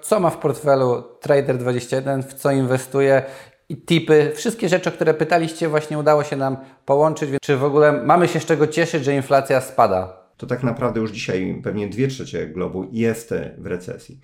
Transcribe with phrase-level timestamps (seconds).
[0.00, 3.22] Co ma w portfelu Trader21, w co inwestuje
[3.68, 7.30] i tipy, wszystkie rzeczy, o które pytaliście, właśnie udało się nam połączyć.
[7.30, 10.22] Więc czy w ogóle mamy się z czego cieszyć, że inflacja spada?
[10.36, 14.20] To tak naprawdę już dzisiaj pewnie 2 trzecie globu jest w recesji.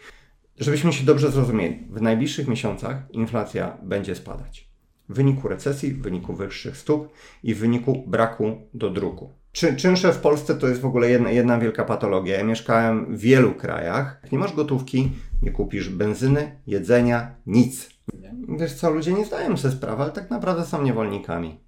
[0.59, 4.69] Żebyśmy się dobrze zrozumieli, w najbliższych miesiącach inflacja będzie spadać.
[5.09, 7.13] W wyniku recesji, w wyniku wyższych stóp
[7.43, 9.33] i w wyniku braku do druku.
[9.53, 12.37] Czy, czynsze w Polsce to jest w ogóle jedna, jedna wielka patologia.
[12.37, 14.21] Ja mieszkałem w wielu krajach.
[14.23, 17.91] Jak nie masz gotówki, nie kupisz benzyny, jedzenia, nic.
[18.49, 21.61] Wiesz co, ludzie nie zdają sobie sprawy, ale tak naprawdę są niewolnikami.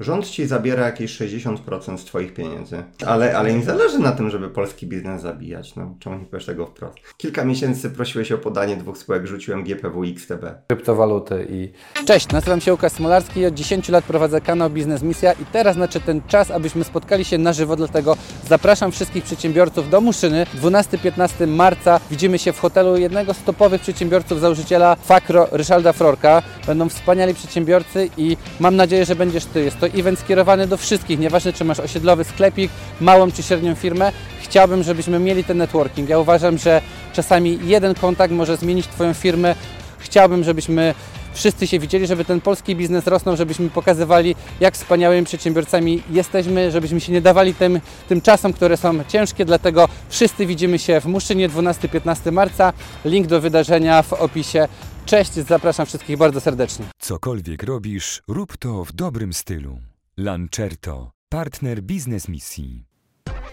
[0.00, 4.50] Rząd ci zabiera jakieś 60% z Twoich pieniędzy, ale, ale im zależy na tym, żeby
[4.50, 5.76] polski biznes zabijać.
[5.76, 6.96] No, czemu nie powiesz tego wprost?
[7.16, 10.44] Kilka miesięcy prosiłeś o podanie dwóch spółek, rzuciłem GPW XTB.
[10.66, 11.72] Kryptowaluty i...
[12.06, 15.74] Cześć, nazywam się Łukasz Smolarski i od 10 lat prowadzę kanał Biznes Misja i teraz
[15.74, 18.16] znaczy ten czas, abyśmy spotkali się na żywo, dlatego
[18.48, 20.46] zapraszam wszystkich przedsiębiorców do Muszyny.
[20.62, 26.42] 12-15 marca widzimy się w hotelu jednego z topowych przedsiębiorców, założyciela Fakro, Ryszalda Frorka.
[26.66, 29.64] Będą wspaniali przedsiębiorcy i mam nadzieję, że będziesz Ty.
[29.64, 32.70] Jest to to event skierowany do wszystkich, nieważne czy masz osiedlowy sklepik,
[33.00, 34.12] małą czy średnią firmę.
[34.42, 36.08] Chciałbym, żebyśmy mieli ten networking.
[36.08, 39.54] Ja uważam, że czasami jeden kontakt może zmienić Twoją firmę.
[39.98, 40.94] Chciałbym, żebyśmy
[41.34, 47.00] wszyscy się widzieli, żeby ten polski biznes rosnął, żebyśmy pokazywali, jak wspaniałymi przedsiębiorcami jesteśmy, żebyśmy
[47.00, 49.44] się nie dawali tym, tym czasom, które są ciężkie.
[49.44, 52.72] Dlatego wszyscy widzimy się w Muszynie 12-15 marca.
[53.04, 54.68] Link do wydarzenia w opisie.
[55.06, 56.84] Cześć, zapraszam wszystkich bardzo serdecznie.
[56.98, 59.78] Cokolwiek robisz, rób to w dobrym stylu.
[60.16, 62.84] Lancerto, partner biznes misji.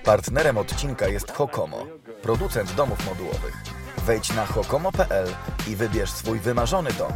[0.04, 1.86] Partnerem odcinka jest Hokomo,
[2.22, 3.64] producent domów modułowych.
[4.06, 5.28] Wejdź na hokomo.pl
[5.72, 7.12] i wybierz swój wymarzony dom.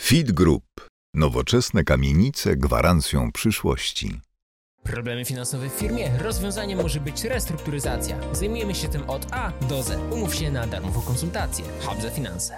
[0.00, 0.64] Feed Group.
[1.14, 4.20] Nowoczesne kamienice gwarancją przyszłości.
[4.86, 6.10] Problemy finansowe w firmie?
[6.22, 8.16] Rozwiązaniem może być restrukturyzacja.
[8.32, 9.98] Zajmujemy się tym od A do Z.
[10.12, 11.64] Umów się na darmową konsultację.
[11.84, 12.54] Hub za finanse.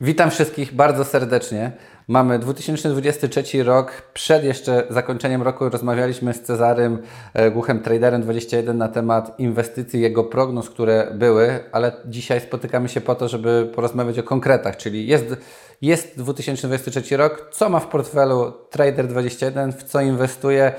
[0.00, 1.72] Witam wszystkich bardzo serdecznie.
[2.08, 4.02] Mamy 2023 rok.
[4.14, 7.02] Przed jeszcze zakończeniem roku rozmawialiśmy z Cezarym
[7.34, 13.00] e, Głuchem Traderem 21 na temat inwestycji, jego prognoz, które były, ale dzisiaj spotykamy się
[13.00, 15.36] po to, żeby porozmawiać o konkretach, czyli jest,
[15.82, 17.48] jest 2023 rok.
[17.52, 20.72] Co ma w portfelu Trader 21, w co inwestuje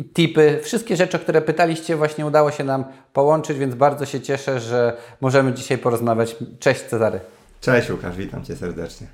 [0.00, 4.20] i tipy, wszystkie rzeczy, o które pytaliście, właśnie udało się nam połączyć, więc bardzo się
[4.20, 6.36] cieszę, że możemy dzisiaj porozmawiać.
[6.58, 7.20] Cześć Cezary.
[7.60, 9.06] Cześć Łukasz, witam Cię serdecznie.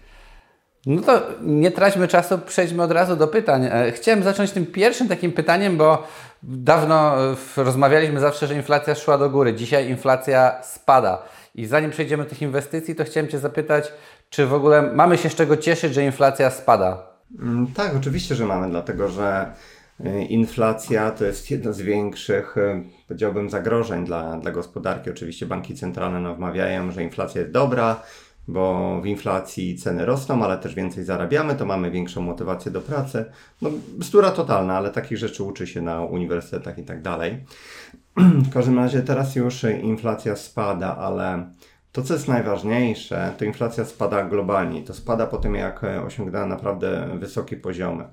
[0.86, 3.64] No to nie traćmy czasu, przejdźmy od razu do pytań.
[3.64, 6.06] E, chciałem zacząć tym pierwszym takim pytaniem, bo
[6.42, 7.16] dawno
[7.56, 9.54] rozmawialiśmy zawsze, że inflacja szła do góry.
[9.54, 11.22] Dzisiaj inflacja spada.
[11.54, 13.92] I zanim przejdziemy do tych inwestycji, to chciałem Cię zapytać,
[14.30, 17.02] czy w ogóle mamy się z czego cieszyć, że inflacja spada?
[17.38, 19.52] Mm, tak, oczywiście, że mamy, dlatego że
[20.28, 25.10] inflacja to jest jedno z większych, y, powiedziałbym, zagrożeń dla, dla gospodarki.
[25.10, 28.02] Oczywiście banki centralne nam wmawiają, że inflacja jest dobra,
[28.48, 33.24] bo w inflacji ceny rosną, ale też więcej zarabiamy, to mamy większą motywację do pracy.
[33.62, 37.44] No, bzdura totalna, ale takich rzeczy uczy się na uniwersytetach i tak dalej.
[38.48, 41.50] W każdym razie teraz już inflacja spada, ale
[41.96, 44.82] to, co jest najważniejsze, to inflacja spada globalnie.
[44.82, 48.04] To spada po tym, jak osiągnęła naprawdę wysokie poziomy.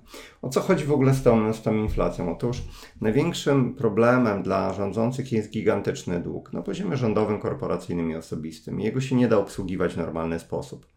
[0.42, 2.32] O co chodzi w ogóle z tą, z tą inflacją?
[2.32, 2.64] Otóż
[3.02, 8.80] największym problemem dla rządzących jest gigantyczny dług na poziomie rządowym, korporacyjnym i osobistym.
[8.80, 10.93] Jego się nie da obsługiwać w normalny sposób.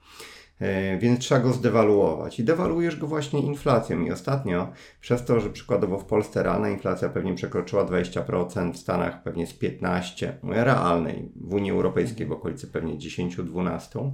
[0.61, 2.41] E, więc trzeba go zdewaluować.
[2.41, 4.00] I dewaluujesz go właśnie inflacją.
[4.00, 9.22] I ostatnio, przez to, że przykładowo w Polsce realna inflacja pewnie przekroczyła 20%, w Stanach
[9.22, 14.11] pewnie z 15%, mówię realnej, w Unii Europejskiej w okolicy pewnie 10-12%,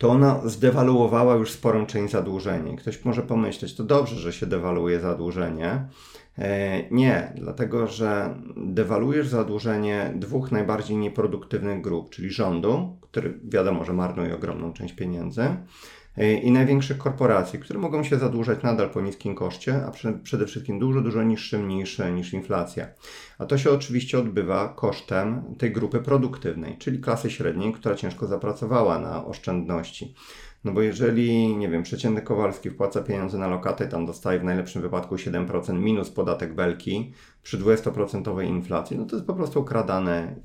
[0.00, 2.76] to ona zdewaluowała już sporą część zadłużenia.
[2.76, 5.84] Ktoś może pomyśleć, to dobrze, że się dewaluuje zadłużenie.
[6.38, 13.92] E, nie, dlatego że dewaluujesz zadłużenie dwóch najbardziej nieproduktywnych grup, czyli rządu, który wiadomo, że
[13.92, 15.42] marnuje ogromną część pieniędzy,
[16.42, 19.90] i największych korporacji, które mogą się zadłużać nadal po niskim koszcie, a
[20.22, 22.86] przede wszystkim dużo, dużo niższym niż, niż inflacja.
[23.38, 28.98] A to się oczywiście odbywa kosztem tej grupy produktywnej, czyli klasy średniej, która ciężko zapracowała
[28.98, 30.14] na oszczędności.
[30.64, 34.82] No bo jeżeli, nie wiem, przeciętny Kowalski wpłaca pieniądze na lokatę, tam dostaje w najlepszym
[34.82, 37.12] wypadku 7% minus podatek belki
[37.42, 40.36] przy 20% inflacji, no to jest po prostu okradane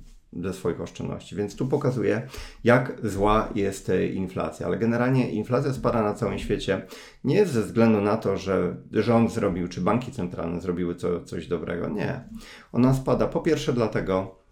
[0.44, 1.36] ze swoich oszczędności.
[1.36, 2.28] Więc tu pokazuje,
[2.64, 4.66] jak zła jest inflacja.
[4.66, 6.82] Ale generalnie inflacja spada na całym świecie
[7.24, 11.90] nie ze względu na to, że rząd zrobił, czy banki centralne zrobiły co, coś dobrego.
[11.90, 12.30] Nie.
[12.72, 14.46] Ona spada po pierwsze dlatego,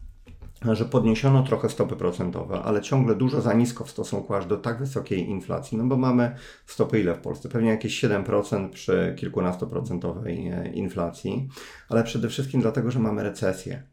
[0.72, 4.80] że podniesiono trochę stopy procentowe, ale ciągle dużo za nisko w stosunku aż do tak
[4.80, 6.36] wysokiej inflacji, no bo mamy
[6.66, 7.50] stopy ile w Polsce?
[7.50, 11.50] Pewnie jakieś 7% przy kilkunastoprocentowej e, inflacji,
[11.90, 13.93] ale przede wszystkim dlatego, że mamy recesję.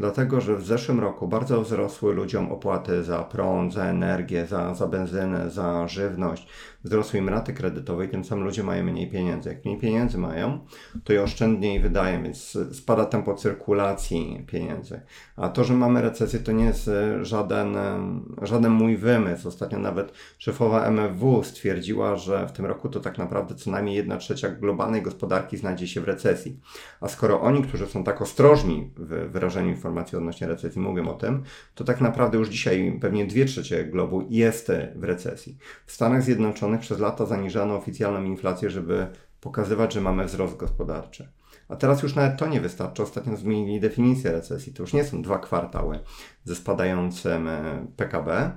[0.00, 4.86] Dlatego, że w zeszłym roku bardzo wzrosły ludziom opłaty za prąd, za energię, za, za
[4.86, 6.46] benzynę, za żywność.
[6.84, 9.48] Wzrosły im raty kredytowe i tym samym ludzie mają mniej pieniędzy.
[9.48, 10.58] Jak mniej pieniędzy mają,
[11.04, 15.00] to je oszczędniej wydają, więc spada tempo cyrkulacji pieniędzy.
[15.36, 18.12] A to, że mamy recesję, to nie jest e, żaden, e,
[18.42, 19.48] żaden mój wymysł.
[19.48, 24.16] Ostatnio nawet szefowa MFW stwierdziła, że w tym roku to tak naprawdę co najmniej jedna
[24.16, 26.60] trzecia globalnej gospodarki znajdzie się w recesji.
[27.00, 31.42] A skoro oni, którzy są tak ostrożni w wyrażeniu informacji odnośnie recesji, mówią o tym,
[31.74, 35.58] to tak naprawdę już dzisiaj pewnie dwie trzecie globu jest w recesji.
[35.86, 39.06] W Stanach Zjednoczonych przez lata zaniżano oficjalną inflację, żeby
[39.40, 41.28] pokazywać, że mamy wzrost gospodarczy.
[41.68, 43.02] A teraz już nawet to nie wystarczy.
[43.02, 44.72] Ostatnio zmienili definicję recesji.
[44.72, 45.98] To już nie są dwa kwartały
[46.44, 48.50] ze spadającym e, PKB,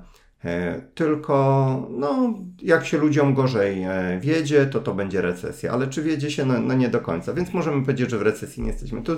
[0.96, 5.72] tylko no, jak się ludziom gorzej e, wiedzie, to to będzie recesja.
[5.72, 6.46] Ale czy wiedzie się?
[6.46, 7.34] No, no nie do końca.
[7.34, 9.02] Więc możemy powiedzieć, że w recesji nie jesteśmy.
[9.02, 9.16] To,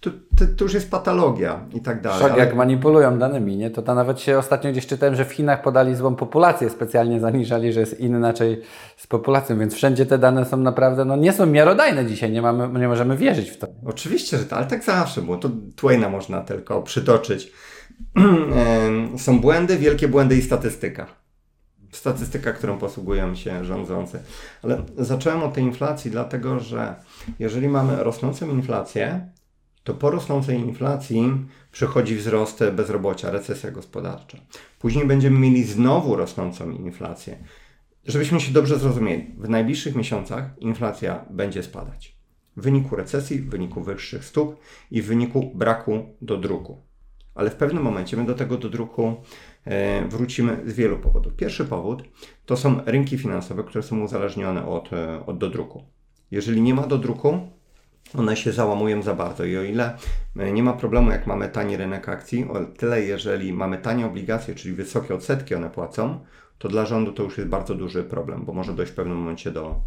[0.00, 2.20] to, to, to już jest patologia i tak dalej.
[2.20, 2.44] Szok, ale...
[2.44, 3.70] jak manipulują danymi, nie?
[3.70, 7.72] To, to nawet się ostatnio gdzieś czytałem, że w Chinach podali złą populację, specjalnie zaniżali,
[7.72, 8.62] że jest inaczej
[8.96, 12.80] z populacją, więc wszędzie te dane są naprawdę, no nie są miarodajne dzisiaj, nie, mamy,
[12.80, 13.66] nie możemy wierzyć w to.
[13.86, 15.36] Oczywiście, że to, ale tak zawsze było.
[15.36, 17.52] To Twaina można tylko przytoczyć.
[19.16, 21.06] są błędy, wielkie błędy i statystyka.
[21.92, 24.20] Statystyka, którą posługują się rządzący.
[24.62, 26.94] Ale zacząłem od tej inflacji, dlatego że
[27.38, 29.28] jeżeli mamy rosnącą inflację,
[29.84, 34.38] to po rosnącej inflacji przychodzi wzrost bezrobocia, recesja gospodarcza.
[34.78, 37.36] Później będziemy mieli znowu rosnącą inflację.
[38.04, 42.18] Żebyśmy się dobrze zrozumieli, w najbliższych miesiącach inflacja będzie spadać.
[42.56, 44.60] W wyniku recesji, w wyniku wyższych stóp
[44.90, 46.87] i w wyniku braku do druku
[47.38, 49.14] ale w pewnym momencie my do tego dodruku
[49.64, 51.34] e, wrócimy z wielu powodów.
[51.34, 52.02] Pierwszy powód
[52.46, 55.82] to są rynki finansowe, które są uzależnione od, e, od dodruku.
[56.30, 57.38] Jeżeli nie ma dodruku,
[58.18, 59.96] one się załamują za bardzo i o ile
[60.36, 64.54] e, nie ma problemu, jak mamy tani rynek akcji, o tyle jeżeli mamy tanie obligacje,
[64.54, 66.20] czyli wysokie odsetki one płacą,
[66.58, 69.50] to dla rządu to już jest bardzo duży problem, bo może dojść w pewnym momencie
[69.50, 69.80] do,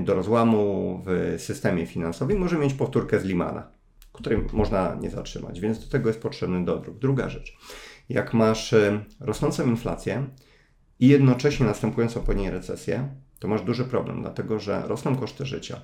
[0.00, 2.38] do rozłamu w systemie finansowym.
[2.38, 3.81] Może mieć powtórkę z Limana
[4.12, 6.98] której można nie zatrzymać, więc do tego jest potrzebny dodruk.
[6.98, 7.56] Druga rzecz,
[8.08, 10.26] jak masz e, rosnącą inflację
[11.00, 15.80] i jednocześnie następującą po niej recesję, to masz duży problem, dlatego że rosną koszty życia.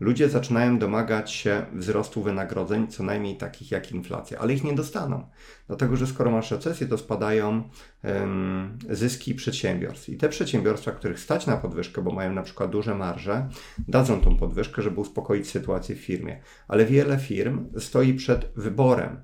[0.00, 5.26] Ludzie zaczynają domagać się wzrostu wynagrodzeń, co najmniej takich jak inflacja, ale ich nie dostaną.
[5.66, 7.68] Dlatego, że skoro masz recesję, to spadają
[8.04, 10.08] um, zyski przedsiębiorstw.
[10.08, 13.48] I te przedsiębiorstwa, których stać na podwyżkę, bo mają na przykład duże marże,
[13.88, 16.40] dadzą tą podwyżkę, żeby uspokoić sytuację w firmie.
[16.68, 19.22] Ale wiele firm stoi przed wyborem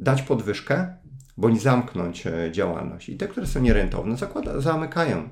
[0.00, 0.96] dać podwyżkę,
[1.36, 3.08] bądź zamknąć e, działalność.
[3.08, 5.28] I te, które są nierentowne, zakłada, zamykają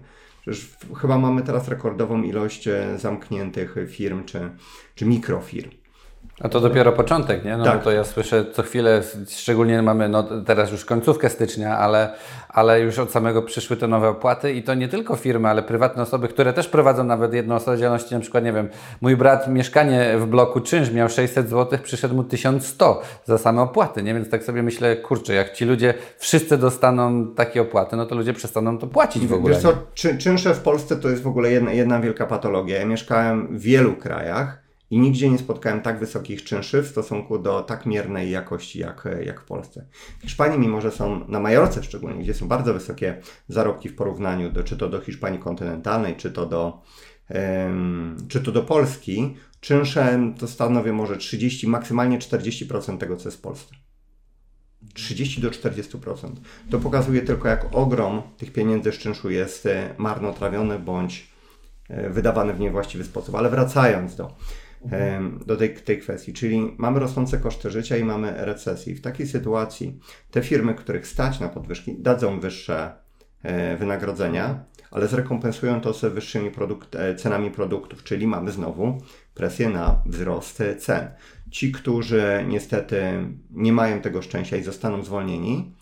[0.48, 4.50] Przecież chyba mamy teraz rekordową ilość e, zamkniętych firm czy,
[4.94, 5.70] czy mikrofirm.
[6.40, 7.56] A to dopiero początek, nie?
[7.56, 7.78] No tak.
[7.78, 12.12] bo to ja słyszę co chwilę, szczególnie mamy no, teraz już końcówkę stycznia, ale,
[12.48, 16.02] ale już od samego przyszły te nowe opłaty i to nie tylko firmy, ale prywatne
[16.02, 18.68] osoby, które też prowadzą nawet jedną osobę działalności, na przykład, nie wiem,
[19.00, 24.02] mój brat mieszkanie w bloku czynsz miał 600 zł, przyszedł mu 1100 za same opłaty,
[24.02, 24.14] nie?
[24.14, 28.32] Więc tak sobie myślę, kurczę, jak ci ludzie wszyscy dostaną takie opłaty, no to ludzie
[28.32, 29.54] przestaną to płacić w ogóle.
[29.54, 32.78] Wiesz co, czy, czynsze w Polsce to jest w ogóle jedna, jedna wielka patologia.
[32.78, 37.62] Ja mieszkałem w wielu krajach, i nigdzie nie spotkałem tak wysokich czynszy w stosunku do
[37.62, 39.86] tak miernej jakości jak, jak w Polsce.
[40.18, 44.52] W Hiszpanii, mimo że są na Majorce szczególnie, gdzie są bardzo wysokie zarobki w porównaniu
[44.52, 46.82] do, czy to do Hiszpanii kontynentalnej, czy to do,
[47.30, 53.38] um, czy to do Polski, czynsze to stanowią może 30, maksymalnie 40% tego, co jest
[53.38, 53.74] w Polsce.
[54.94, 56.32] 30 do 40%.
[56.70, 61.30] To pokazuje tylko, jak ogrom tych pieniędzy z czynszu jest e, marnotrawiony bądź
[61.88, 63.34] e, wydawany w niewłaściwy sposób.
[63.34, 64.34] Ale wracając do
[65.46, 66.32] do tej, tej kwestii.
[66.32, 68.94] Czyli mamy rosnące koszty życia i mamy recesję.
[68.94, 69.98] W takiej sytuacji
[70.30, 72.92] te firmy, których stać na podwyżki, dadzą wyższe
[73.42, 78.98] e, wynagrodzenia, ale zrekompensują to sobie wyższymi produkt, e, cenami produktów, czyli mamy znowu
[79.34, 81.10] presję na wzrost cen.
[81.50, 83.02] Ci, którzy niestety
[83.50, 85.74] nie mają tego szczęścia i zostaną zwolnieni,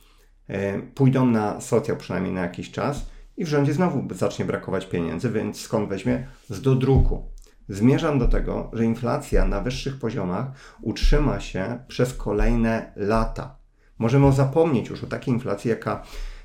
[0.48, 5.30] e, pójdą na socjal przynajmniej na jakiś czas i w rządzie znowu zacznie brakować pieniędzy,
[5.30, 6.26] więc skąd weźmie?
[6.48, 7.35] Z dodruku.
[7.68, 10.46] Zmierzam do tego, że inflacja na wyższych poziomach
[10.82, 13.56] utrzyma się przez kolejne lata.
[13.98, 16.02] Możemy zapomnieć już o takiej inflacji, jaka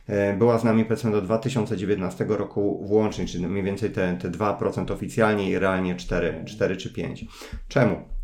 [0.08, 4.92] e, była z nami powiedzmy do 2019 roku włącznie, czyli mniej więcej te, te 2%
[4.94, 7.26] oficjalnie i realnie 4, 4 czy 5.
[7.68, 8.21] Czemu?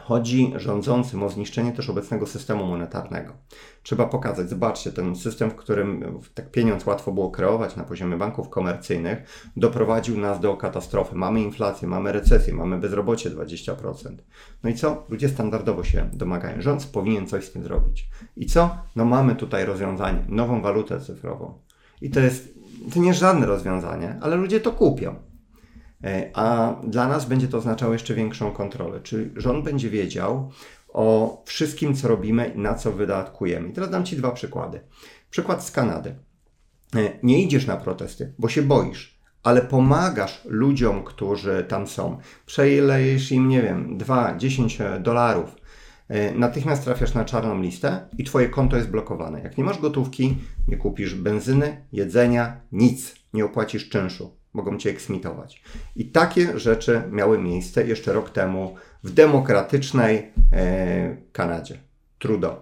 [0.00, 3.32] Chodzi rządzącym o zniszczenie też obecnego systemu monetarnego.
[3.82, 8.48] Trzeba pokazać, zobaczcie, ten system, w którym tak pieniądz łatwo było kreować na poziomie banków
[8.48, 11.16] komercyjnych, doprowadził nas do katastrofy.
[11.16, 14.16] Mamy inflację, mamy recesję, mamy bezrobocie 20%.
[14.62, 15.06] No i co?
[15.08, 16.62] Ludzie standardowo się domagają.
[16.62, 18.08] Rząd powinien coś z tym zrobić.
[18.36, 18.76] I co?
[18.96, 21.58] No mamy tutaj rozwiązanie, nową walutę cyfrową.
[22.00, 22.54] I to jest,
[22.94, 25.27] to nie jest żadne rozwiązanie, ale ludzie to kupią.
[26.04, 29.00] E, a dla nas będzie to oznaczało jeszcze większą kontrolę.
[29.00, 30.50] Czyli rząd będzie wiedział
[30.88, 33.68] o wszystkim, co robimy i na co wydatkujemy.
[33.68, 34.80] I teraz dam Ci dwa przykłady.
[35.30, 36.14] Przykład z Kanady.
[36.96, 42.18] E, nie idziesz na protesty, bo się boisz, ale pomagasz ludziom, którzy tam są.
[42.46, 45.56] Przelejesz im, nie wiem, 2-10 dolarów.
[46.08, 49.40] E, natychmiast trafiasz na czarną listę i Twoje konto jest blokowane.
[49.40, 50.36] Jak nie masz gotówki,
[50.68, 53.14] nie kupisz benzyny, jedzenia, nic.
[53.32, 55.62] Nie opłacisz czynszu mogą cię eksmitować.
[55.96, 58.74] I takie rzeczy miały miejsce jeszcze rok temu
[59.04, 61.78] w demokratycznej e, Kanadzie.
[62.18, 62.56] Trudeau.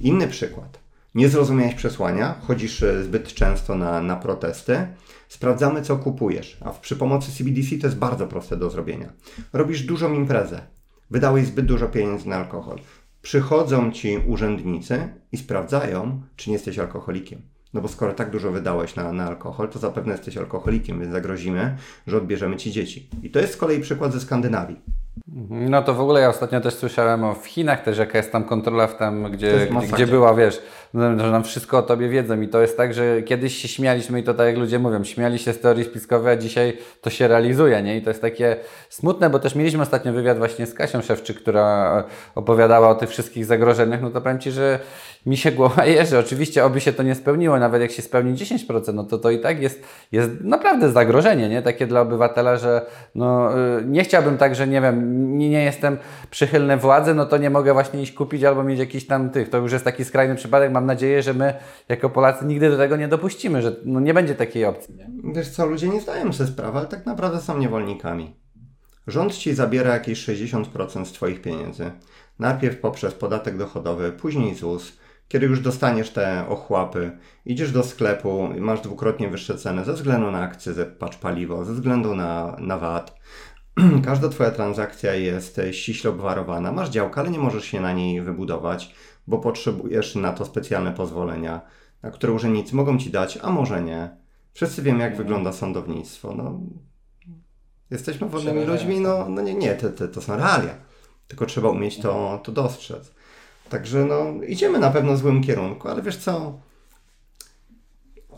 [0.00, 0.84] Inny przykład.
[1.14, 4.86] Nie zrozumiałeś przesłania, chodzisz e, zbyt często na, na protesty,
[5.28, 9.12] sprawdzamy co kupujesz, a przy pomocy CBDC to jest bardzo proste do zrobienia.
[9.52, 10.60] Robisz dużą imprezę,
[11.10, 12.78] wydałeś zbyt dużo pieniędzy na alkohol.
[13.22, 17.42] Przychodzą ci urzędnicy i sprawdzają, czy nie jesteś alkoholikiem.
[17.74, 21.76] No bo skoro tak dużo wydałeś na, na alkohol, to zapewne jesteś alkoholikiem, więc zagrozimy,
[22.06, 23.08] że odbierzemy ci dzieci.
[23.22, 24.76] I to jest z kolei przykład ze Skandynawii.
[25.50, 28.44] No to w ogóle ja ostatnio też słyszałem o w Chinach też jaka jest tam
[28.44, 30.62] kontrola w tam, gdzie, gdzie, była, wiesz,
[30.94, 34.22] że nam wszystko o tobie wiedzą i to jest tak, że kiedyś się śmialiśmy i
[34.22, 37.82] to tak jak ludzie mówią, śmiali się z teorii spiskowej, a dzisiaj to się realizuje,
[37.82, 37.96] nie?
[37.96, 38.56] I to jest takie
[38.88, 43.44] smutne, bo też mieliśmy ostatnio wywiad właśnie z Kasią Szewczyk, która opowiadała o tych wszystkich
[43.44, 44.78] zagrożeniach, no to powiem Ci, że
[45.26, 46.18] mi się głowa jeży.
[46.18, 49.40] Oczywiście oby się to nie spełniło, nawet jak się spełni 10%, no to to i
[49.40, 49.82] tak jest,
[50.12, 51.62] jest naprawdę zagrożenie, nie?
[51.62, 55.96] Takie dla obywatela, że no, y, nie chciałbym tak, że nie wiem, nie, nie jestem
[56.30, 59.50] przychylny władzy, no to nie mogę właśnie iść kupić albo mieć jakiś tam tych.
[59.50, 60.72] To już jest taki skrajny przypadek.
[60.72, 61.54] Mam nadzieję, że my
[61.88, 64.94] jako Polacy nigdy do tego nie dopuścimy, że no, nie będzie takiej opcji.
[64.94, 65.10] Nie?
[65.34, 68.36] Wiesz co, ludzie nie zdają sobie sprawy, ale tak naprawdę są niewolnikami.
[69.06, 71.90] Rząd ci zabiera jakieś 60% z Twoich pieniędzy.
[72.38, 74.92] Najpierw poprzez podatek dochodowy, później ZUS
[75.28, 80.40] kiedy już dostaniesz te ochłapy, idziesz do sklepu masz dwukrotnie wyższe ceny ze względu na
[80.40, 83.20] akcyzę, patrz paliwo, ze względu na, na VAT.
[84.04, 86.72] Każda Twoja transakcja jest ściśle obwarowana.
[86.72, 88.94] Masz działkę, ale nie możesz się na niej wybudować,
[89.26, 91.60] bo potrzebujesz na to specjalne pozwolenia,
[92.02, 94.16] na które urzędnicy mogą Ci dać, a może nie.
[94.52, 96.34] Wszyscy wiemy, jak wygląda sądownictwo.
[96.34, 96.60] No,
[97.90, 100.74] jesteśmy wolnymi ludźmi, no, no nie, nie, to, to, to są realia.
[101.28, 103.14] Tylko trzeba umieć to, to dostrzec.
[103.68, 106.58] Także no, idziemy na pewno w złym kierunku, ale wiesz co?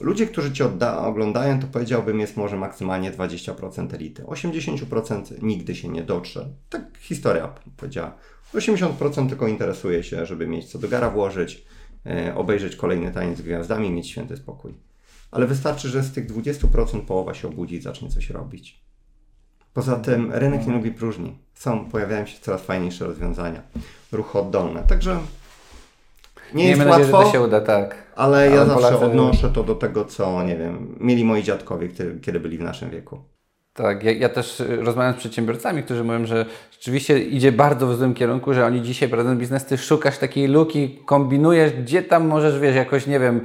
[0.00, 0.64] Ludzie, którzy Cię
[0.98, 4.22] oglądają, to powiedziałbym, jest może maksymalnie 20% elity.
[4.22, 6.48] 80% nigdy się nie dotrze.
[6.70, 8.16] Tak historia powiedziała.
[8.54, 11.64] 80% tylko interesuje się, żeby mieć co do gara włożyć,
[12.06, 14.74] e, obejrzeć kolejny taniec z gwiazdami, mieć święty spokój.
[15.30, 18.80] Ale wystarczy, że z tych 20% połowa się obudzi i zacznie coś robić.
[19.74, 21.38] Poza tym rynek nie lubi próżni.
[21.54, 23.62] Są, pojawiają się coraz fajniejsze rozwiązania.
[24.12, 24.82] Ruchy oddolne.
[24.88, 25.18] Także
[26.54, 28.12] nie Miejmy jest nadzieję, łatwo, się uda, tak.
[28.16, 31.88] ale ja Ale zawsze Polacy- odnoszę to do tego, co, nie wiem, mieli moi dziadkowie,
[31.88, 33.18] kiedy, kiedy byli w naszym wieku.
[33.76, 37.97] Tak, ja, ja też y, rozmawiam z przedsiębiorcami, którzy mówią, że rzeczywiście idzie bardzo w
[37.97, 42.59] złym kierunku, że oni dzisiaj prowadząc biznes, ty szukasz takiej luki, kombinujesz, gdzie tam możesz,
[42.59, 43.40] wiesz, jakoś, nie wiem,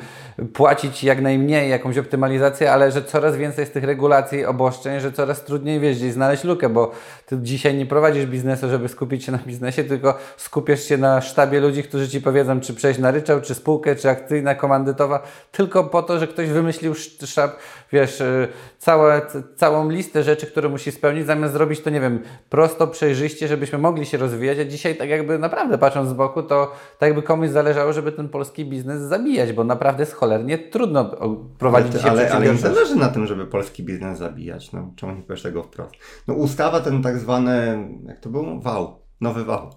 [0.53, 5.43] płacić jak najmniej, jakąś optymalizację, ale że coraz więcej z tych regulacji, obostrzeń, że coraz
[5.43, 6.91] trudniej, wiesz, gdzieś znaleźć lukę, bo
[7.25, 11.59] ty dzisiaj nie prowadzisz biznesu, żeby skupić się na biznesie, tylko skupiasz się na sztabie
[11.59, 16.03] ludzi, którzy ci powiedzą, czy przejść na ryczałt, czy spółkę, czy akcyjna, komandytowa, tylko po
[16.03, 17.51] to, że ktoś wymyślił sz- sztab,
[17.91, 18.47] wiesz, y,
[18.79, 19.21] całe,
[19.55, 24.05] całą listę rzeczy, które musi spełnić, zamiast zrobić to, nie wiem, prosto, przejrzyście, żebyśmy mogli
[24.05, 27.93] się rozwijać, a dzisiaj tak jakby naprawdę patrząc z boku, to tak jakby komuś zależało,
[27.93, 31.11] żeby ten polski biznes zabijać, bo naprawdę jest cholernie trudno
[31.59, 34.71] prowadzić ale, ale, ale im zależy na tym, żeby polski biznes zabijać.
[34.71, 35.93] No, czemu nie powiesz tego wprost?
[36.27, 38.59] No, ustawa ten tak zwany, jak to był?
[38.61, 39.01] Wał.
[39.21, 39.69] Nowy wał.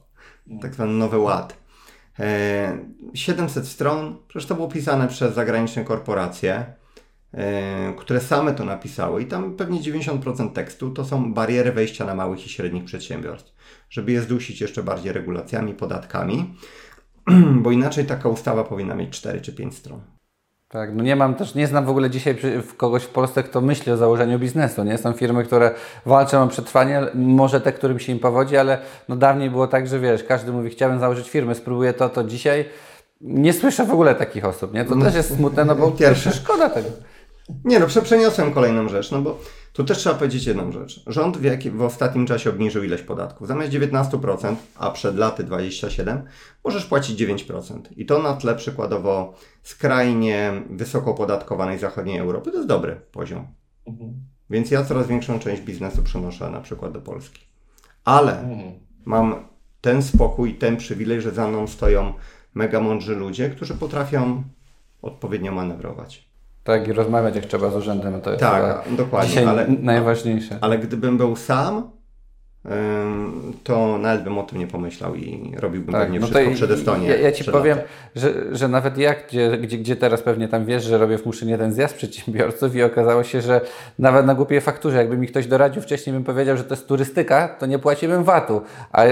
[0.61, 1.57] Tak zwany nowy ład.
[2.21, 2.79] E,
[3.15, 4.17] 700 stron.
[4.29, 6.75] Przecież to było pisane przez zagraniczne korporacje, e,
[7.97, 9.23] które same to napisały.
[9.23, 13.55] I tam pewnie 90% tekstu to są bariery wejścia na małych i średnich przedsiębiorstw.
[13.91, 16.55] Żeby je zdusić jeszcze bardziej regulacjami, podatkami.
[17.63, 20.01] Bo inaczej taka ustawa powinna mieć 4 czy 5 stron.
[20.69, 22.37] Tak, no nie mam też, nie znam w ogóle dzisiaj
[22.77, 24.99] kogoś w Polsce, kto myśli o założeniu biznesu, nie?
[24.99, 25.75] Są firmy, które
[26.07, 30.01] walczą o przetrwanie, może te, którym się im powodzi, ale no dawniej było tak, że
[30.01, 32.65] wiesz, każdy mówi, chciałem założyć firmę, spróbuję to, to dzisiaj
[33.21, 34.85] nie słyszę w ogóle takich osób, nie?
[34.85, 36.33] To też jest smutne, no bo Pierwsze.
[36.33, 36.89] szkoda tego.
[37.65, 39.39] Nie no, prze- przeniosłem kolejną rzecz, no bo
[39.73, 41.03] tu też trzeba powiedzieć jedną rzecz.
[41.07, 43.49] Rząd w, w ostatnim czasie obniżył ilość podatków.
[43.49, 46.23] Zamiast 19%, a przed laty 27%,
[46.65, 47.81] możesz płacić 9%.
[47.97, 52.51] I to na tle przykładowo skrajnie wysoko opodatkowanej zachodniej Europy.
[52.51, 53.47] To jest dobry poziom.
[54.51, 57.41] Więc ja coraz większą część biznesu przenoszę na przykład do Polski.
[58.05, 58.49] Ale
[59.05, 59.49] mam
[59.81, 62.13] ten spokój, ten przywilej, że za mną stoją
[62.55, 64.43] mega mądrzy ludzie, którzy potrafią
[65.03, 66.29] odpowiednio manewrować.
[66.65, 70.59] Tak, i rozmawiać jak trzeba z urzędem, to jest Tak, dokładnie, ale- najważniejsze.
[70.61, 71.91] Ale gdybym był sam,
[73.65, 77.09] to nawet bym o tym nie pomyślał i robiłbym pewnie no wszystko przed Estonię.
[77.09, 77.79] Ja, ja Ci powiem,
[78.17, 81.59] że, że nawet ja, gdzie, gdzie, gdzie teraz pewnie tam wiesz, że robię w Muszynie
[81.59, 83.61] ten zjazd przedsiębiorców i okazało się, że
[83.99, 87.49] nawet na głupiej fakturze, jakby mi ktoś doradził wcześniej, bym powiedział, że to jest turystyka,
[87.49, 88.61] to nie płaciłbym VAT-u.
[88.93, 89.03] A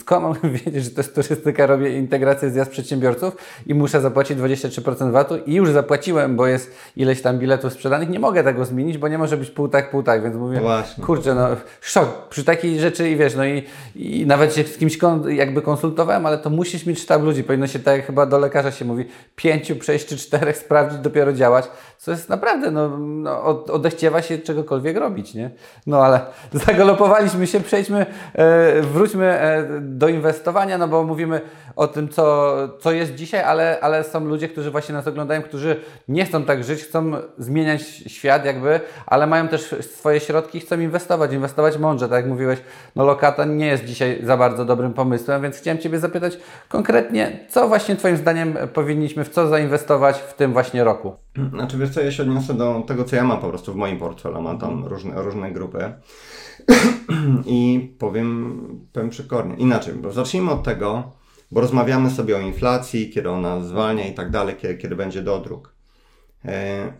[0.00, 3.36] skąd mam wiedzieć, że to jest turystyka, robię integrację zjazd przedsiębiorców
[3.66, 8.18] i muszę zapłacić 23% VAT-u i już zapłaciłem, bo jest ileś tam biletów sprzedanych, nie
[8.20, 11.04] mogę tego zmienić, bo nie może być pół tak, pół tak, więc mówię, No właśnie.
[11.04, 11.48] kurczę, no
[11.80, 13.62] szok przy takiej rzeczy i wiesz, no i,
[13.96, 17.66] i nawet się z kimś kon, jakby konsultowałem, ale to musisz mieć sztab ludzi, powinno
[17.66, 19.04] się tak chyba do lekarza się mówi,
[19.36, 24.38] pięciu, przejść czy czterech sprawdzić, dopiero działać, co jest naprawdę, no, no od, odechciewa się
[24.38, 25.50] czegokolwiek robić, nie?
[25.86, 26.20] No ale
[26.66, 31.40] zagalopowaliśmy się, przejdźmy, e, wróćmy e, do inwestowania, no bo mówimy
[31.76, 35.80] o tym, co, co jest dzisiaj, ale, ale są ludzie, którzy właśnie nas oglądają, którzy
[36.08, 40.80] nie chcą tak żyć, chcą zmieniać świat jakby, ale mają też swoje środki i chcą
[40.80, 42.58] inwestować, inwestować mądrze, tak jak mówiłeś,
[42.96, 47.68] no lokata nie jest dzisiaj za bardzo dobrym pomysłem, więc chciałem Ciebie zapytać konkretnie, co
[47.68, 51.14] właśnie Twoim zdaniem powinniśmy, w co zainwestować w tym właśnie roku?
[51.50, 53.98] Znaczy wiesz co, ja się odniosę do tego, co ja mam po prostu w moim
[53.98, 54.42] portfelu.
[54.42, 55.92] Mam tam różne, różne grupy.
[57.46, 58.60] I powiem,
[58.92, 59.56] powiem przykornie.
[59.56, 61.10] Inaczej, bo zacznijmy od tego,
[61.50, 65.74] bo rozmawiamy sobie o inflacji, kiedy ona zwalnia i tak dalej, kiedy, kiedy będzie dodruk.
[66.44, 66.92] E,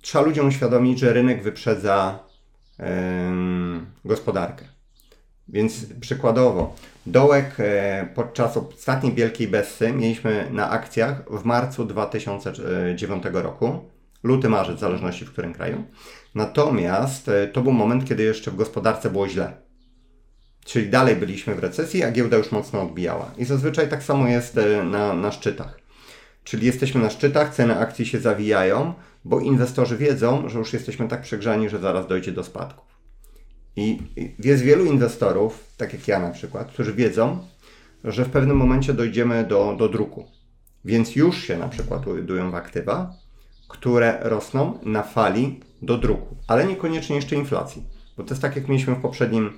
[0.00, 2.18] trzeba ludziom uświadomić, że rynek wyprzedza
[2.78, 4.64] em, gospodarkę.
[5.48, 6.74] Więc przykładowo,
[7.06, 13.90] dołek e, podczas ostatniej Wielkiej Bessy mieliśmy na akcjach w marcu 2009 roku,
[14.22, 15.84] luty, marzec, w zależności w którym kraju.
[16.34, 19.65] Natomiast e, to był moment, kiedy jeszcze w gospodarce było źle.
[20.66, 23.30] Czyli dalej byliśmy w recesji, a giełda już mocno odbijała.
[23.38, 25.80] I zazwyczaj tak samo jest e, na, na szczytach.
[26.44, 28.94] Czyli jesteśmy na szczytach, ceny akcji się zawijają,
[29.24, 32.84] bo inwestorzy wiedzą, że już jesteśmy tak przegrzani, że zaraz dojdzie do spadków.
[33.76, 33.98] I
[34.38, 37.46] jest wielu inwestorów, tak jak ja na przykład, którzy wiedzą,
[38.04, 40.26] że w pewnym momencie dojdziemy do, do druku.
[40.84, 43.12] Więc już się na przykład ładują w aktywa,
[43.68, 47.82] które rosną na fali do druku, ale niekoniecznie jeszcze inflacji.
[48.16, 49.52] Bo to jest tak, jak mieliśmy w poprzednim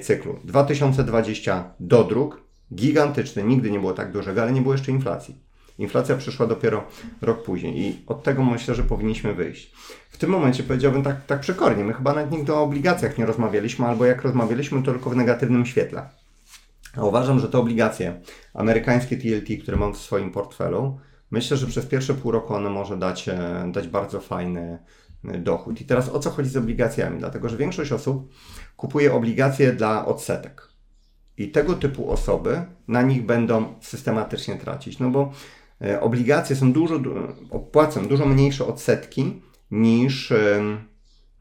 [0.00, 0.38] cyklu.
[0.44, 2.40] 2020 do druk,
[2.74, 5.50] gigantyczny, nigdy nie było tak dużego, ale nie było jeszcze inflacji.
[5.78, 6.84] Inflacja przyszła dopiero
[7.22, 9.72] rok później i od tego myślę, że powinniśmy wyjść.
[10.10, 13.86] W tym momencie powiedziałbym tak, tak przykornie, my chyba nawet nigdy o obligacjach nie rozmawialiśmy,
[13.86, 16.08] albo jak rozmawialiśmy, to tylko w negatywnym świetle.
[16.96, 18.20] A uważam, że te obligacje
[18.54, 20.98] amerykańskie TLT, które mam w swoim portfelu,
[21.30, 24.78] myślę, że przez pierwsze pół roku one może dać, e, dać bardzo fajny e,
[25.24, 25.80] dochód.
[25.80, 27.18] I teraz o co chodzi z obligacjami?
[27.18, 28.32] Dlatego, że większość osób
[28.76, 30.68] kupuje obligacje dla odsetek.
[31.36, 35.32] I tego typu osoby na nich będą systematycznie tracić, no bo
[35.82, 37.14] e, obligacje są dużo, du-
[37.50, 40.32] opłacą dużo mniejsze odsetki niż,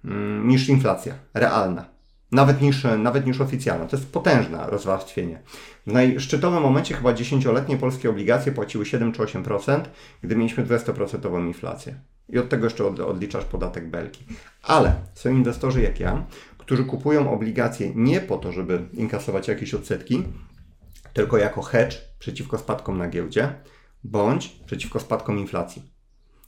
[0.04, 1.86] mm, niż inflacja realna.
[2.32, 3.86] Nawet niż, nawet niż oficjalna.
[3.86, 5.42] To jest potężne rozwarstwienie.
[5.88, 9.82] W najszczytowym momencie chyba 10-letnie polskie obligacje płaciły 7 czy 8%,
[10.22, 12.00] gdy mieliśmy 200% inflację.
[12.30, 14.24] I od tego jeszcze od, odliczasz podatek belki.
[14.63, 16.26] Ale są inwestorzy jak ja,
[16.58, 20.24] którzy kupują obligacje nie po to, żeby inkasować jakieś odsetki,
[21.13, 23.54] tylko jako hedge przeciwko spadkom na giełdzie,
[24.04, 25.92] bądź przeciwko spadkom inflacji.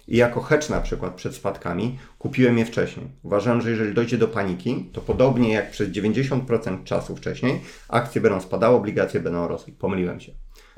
[0.07, 3.07] I jako hedge na przykład przed spadkami kupiłem je wcześniej.
[3.23, 8.41] Uważam, że jeżeli dojdzie do paniki, to podobnie jak przez 90% czasu wcześniej, akcje będą
[8.41, 9.73] spadały, obligacje będą rosły.
[9.73, 10.31] Pomyliłem się.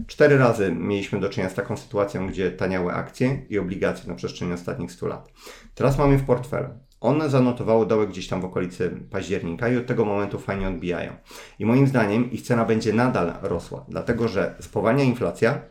[0.08, 4.54] Cztery razy mieliśmy do czynienia z taką sytuacją, gdzie taniały akcje i obligacje na przestrzeni
[4.54, 5.32] ostatnich 100 lat.
[5.76, 6.70] Teraz mamy w portfelu.
[7.02, 11.14] One zanotowały dołek gdzieś tam w okolicy października i od tego momentu fajnie odbijają.
[11.60, 15.62] I moim zdaniem ich cena będzie nadal rosła, dlatego że spowalnia inflacja,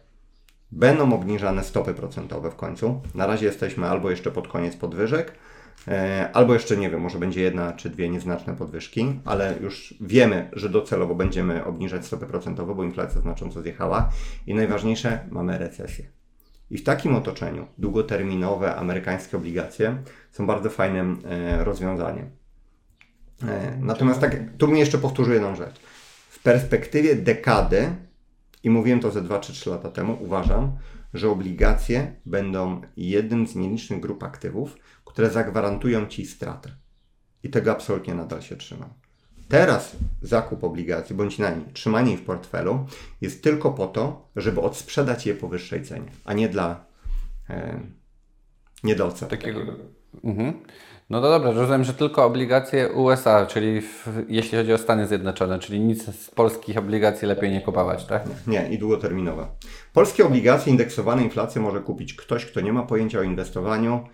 [0.72, 3.00] Będą obniżane stopy procentowe w końcu.
[3.14, 5.32] Na razie jesteśmy albo jeszcze pod koniec podwyżek,
[6.32, 10.68] albo jeszcze nie wiem, może będzie jedna czy dwie nieznaczne podwyżki, ale już wiemy, że
[10.68, 14.10] docelowo będziemy obniżać stopy procentowe, bo inflacja znacząco zjechała
[14.46, 16.04] i najważniejsze, mamy recesję.
[16.70, 22.30] I w takim otoczeniu długoterminowe amerykańskie obligacje są bardzo fajnym e, rozwiązaniem.
[23.48, 25.80] E, natomiast tak, tu mi jeszcze powtórzę jedną rzecz.
[26.30, 27.96] W perspektywie dekady
[28.62, 30.72] i mówiłem to ze 2 czy 3 lata temu, uważam,
[31.14, 34.76] że obligacje będą jednym z nielicznych grup aktywów,
[35.12, 36.70] które zagwarantują ci stratę.
[37.42, 38.88] I tego absolutnie nadal się trzymam.
[39.48, 42.86] Teraz zakup obligacji, bądź najmniej trzymanie ich w portfelu
[43.20, 46.84] jest tylko po to, żeby odsprzedać je po wyższej cenie, a nie dla,
[47.50, 47.80] e,
[48.84, 49.40] nie dla odsetek.
[49.40, 49.60] Takiego...
[50.24, 50.52] Mhm.
[51.10, 55.58] No to dobra, rozumiem, że tylko obligacje USA, czyli w, jeśli chodzi o Stany Zjednoczone,
[55.58, 58.22] czyli nic z polskich obligacji lepiej nie kupować, tak?
[58.46, 59.46] Nie, i długoterminowe.
[59.92, 64.08] Polskie obligacje indeksowane inflacją może kupić ktoś, kto nie ma pojęcia o inwestowaniu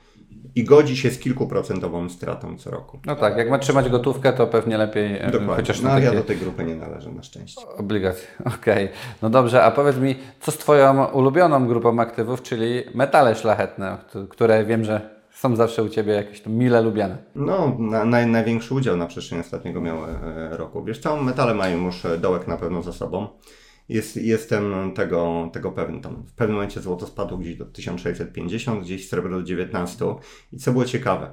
[0.54, 2.98] i godzi się z kilkuprocentową stratą co roku.
[3.06, 5.54] No tak, jak ma trzymać gotówkę, to pewnie lepiej e, Dokładnie.
[5.56, 7.60] chociaż no na ja do tej grupy nie należę na szczęście.
[7.78, 8.28] obligacje.
[8.60, 8.88] Okej,
[9.22, 14.64] no dobrze, a powiedz mi, co z Twoją ulubioną grupą aktywów, czyli metale szlachetne, które
[14.64, 17.16] wiem, że są zawsze u Ciebie jakieś tam mile lubiane.
[17.34, 20.84] No, na, naj, największy udział na przestrzeni ostatniego miał e, roku.
[20.84, 23.28] Wiesz co, metale mają już e, dołek na pewno za sobą.
[23.88, 26.00] Jest, jestem tego, tego pewny.
[26.00, 30.04] Tam w pewnym momencie złoto spadło gdzieś do 1650, gdzieś srebro do 19.
[30.52, 31.30] I co było ciekawe,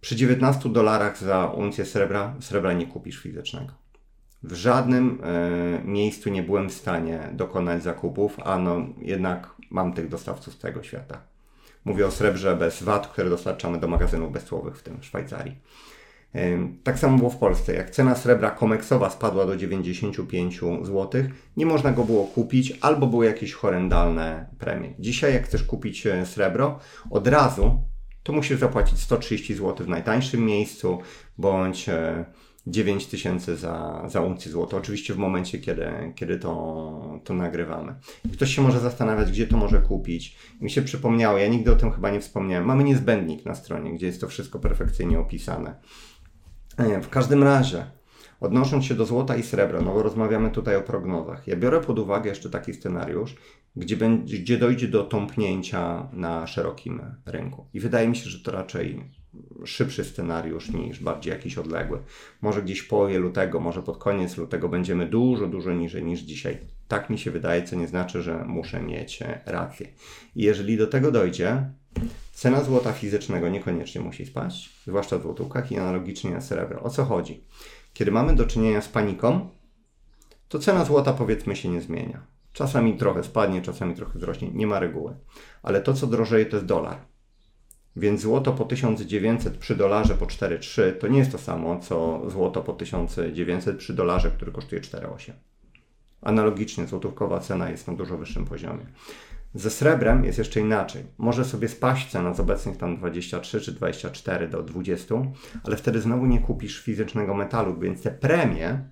[0.00, 3.72] przy 19 dolarach za uncję srebra, srebra nie kupisz fizycznego.
[4.42, 10.08] W żadnym e, miejscu nie byłem w stanie dokonać zakupów, a no jednak mam tych
[10.08, 11.20] dostawców z całego świata.
[11.84, 15.56] Mówię o srebrze bez VAT, które dostarczamy do magazynów bezcłowych, w tym w Szwajcarii.
[16.84, 17.74] Tak samo było w Polsce.
[17.74, 21.22] Jak cena srebra komeksowa spadła do 95 zł,
[21.56, 24.94] nie można go było kupić, albo były jakieś horrendalne premie.
[24.98, 26.78] Dzisiaj, jak chcesz kupić e, srebro,
[27.10, 27.82] od razu
[28.22, 30.98] to musisz zapłacić 130 zł w najtańszym miejscu,
[31.38, 32.24] bądź e,
[32.66, 34.76] 9 tysięcy za, za uncję złota.
[34.76, 37.94] Oczywiście w momencie, kiedy, kiedy to, to nagrywamy.
[38.32, 40.36] Ktoś się może zastanawiać, gdzie to może kupić.
[40.60, 42.66] Mi się przypomniało, ja nigdy o tym chyba nie wspomniałem.
[42.66, 45.74] Mamy niezbędnik na stronie, gdzie jest to wszystko perfekcyjnie opisane.
[46.76, 47.84] E, W każdym razie,
[48.40, 51.46] odnosząc się do złota i srebra, no bo rozmawiamy tutaj o prognozach.
[51.46, 53.36] Ja biorę pod uwagę jeszcze taki scenariusz,
[53.76, 57.66] gdzie, będzie, gdzie dojdzie do tąpnięcia na szerokim rynku.
[57.74, 59.10] I wydaje mi się, że to raczej
[59.64, 61.98] szybszy scenariusz niż bardziej jakiś odległy.
[62.42, 66.58] Może gdzieś w połowie lutego, może pod koniec lutego będziemy dużo, dużo niżej niż dzisiaj.
[66.88, 69.88] Tak mi się wydaje, co nie znaczy, że muszę mieć rację.
[70.36, 71.70] I jeżeli do tego dojdzie,
[72.32, 76.82] cena złota fizycznego niekoniecznie musi spaść, zwłaszcza w złotówkach i analogicznie na srebro.
[76.82, 77.44] O co chodzi?
[77.92, 79.48] Kiedy mamy do czynienia z paniką,
[80.48, 82.26] to cena złota powiedzmy się nie zmienia.
[82.52, 85.16] Czasami trochę spadnie, czasami trochę wzrośnie, nie ma reguły.
[85.62, 86.98] Ale to, co drożeje, to jest dolar.
[87.96, 92.62] Więc złoto po 1900 przy dolarze po 4,3 to nie jest to samo, co złoto
[92.62, 95.32] po 1900 przy dolarze, który kosztuje 4,8.
[96.22, 98.86] Analogicznie złotówkowa cena jest na dużo wyższym poziomie.
[99.54, 101.02] Ze srebrem jest jeszcze inaczej.
[101.18, 105.14] Może sobie spaść cena z obecnych tam 23 czy 24 do 20,
[105.64, 108.88] ale wtedy znowu nie kupisz fizycznego metalu, więc te premie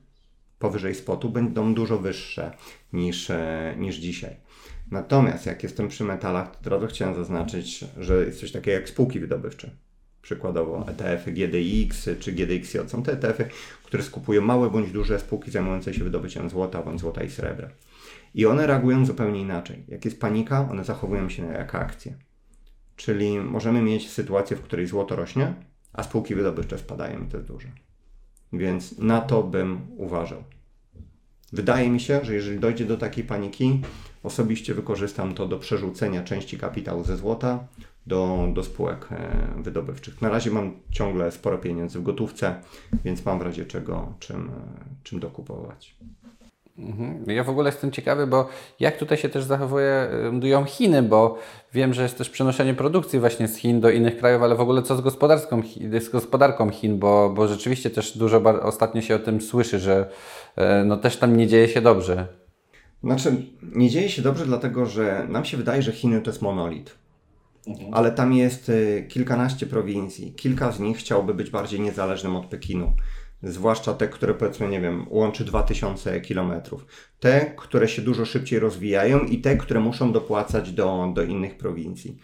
[0.58, 2.50] powyżej spotu będą dużo wyższe
[2.92, 4.36] niż, e, niż dzisiaj.
[4.90, 8.88] Natomiast jak jestem przy metalach, to od razu chciałem zaznaczyć, że jest coś takiego jak
[8.88, 9.70] spółki wydobywcze.
[10.22, 13.48] Przykładowo ETF-y GDX czy GDXJ są te ETF-y,
[13.84, 17.68] które skupują małe bądź duże spółki zajmujące się wydobyciem złota bądź złota i srebra.
[18.34, 19.84] I one reagują zupełnie inaczej.
[19.88, 22.14] Jak jest panika, one zachowują się jak akcje.
[22.96, 25.54] Czyli możemy mieć sytuację, w której złoto rośnie,
[25.92, 27.68] a spółki wydobywcze spadają i to jest duże.
[28.52, 30.44] Więc na to bym uważał.
[31.52, 33.80] Wydaje mi się, że jeżeli dojdzie do takiej paniki,
[34.22, 37.66] osobiście wykorzystam to do przerzucenia części kapitału ze złota
[38.06, 40.22] do, do spółek e, wydobywczych.
[40.22, 42.60] Na razie mam ciągle sporo pieniędzy w gotówce,
[43.04, 44.52] więc mam w razie czego czym, e,
[45.02, 45.96] czym dokupować.
[46.78, 47.24] Mhm.
[47.26, 48.48] Ja w ogóle jestem ciekawy, bo
[48.80, 51.38] jak tutaj się też zachowują Chiny, bo
[51.72, 54.82] wiem, że jest też przenoszenie produkcji właśnie z Chin do innych krajów, ale w ogóle
[54.82, 59.18] co z gospodarką, Chi- z gospodarką Chin, bo, bo rzeczywiście też dużo ostatnio się o
[59.18, 60.08] tym słyszy, że
[60.56, 62.26] e, no też tam nie dzieje się dobrze.
[63.04, 63.36] Znaczy,
[63.74, 67.02] nie dzieje się dobrze, dlatego że nam się wydaje, że Chiny to jest monolit.
[67.92, 70.32] Ale tam jest y, kilkanaście prowincji.
[70.32, 72.92] Kilka z nich chciałoby być bardziej niezależnym od Pekinu.
[73.42, 76.86] Zwłaszcza te, które powiedzmy, nie wiem, łączy 2000 kilometrów.
[77.20, 82.18] Te, które się dużo szybciej rozwijają i te, które muszą dopłacać do, do innych prowincji.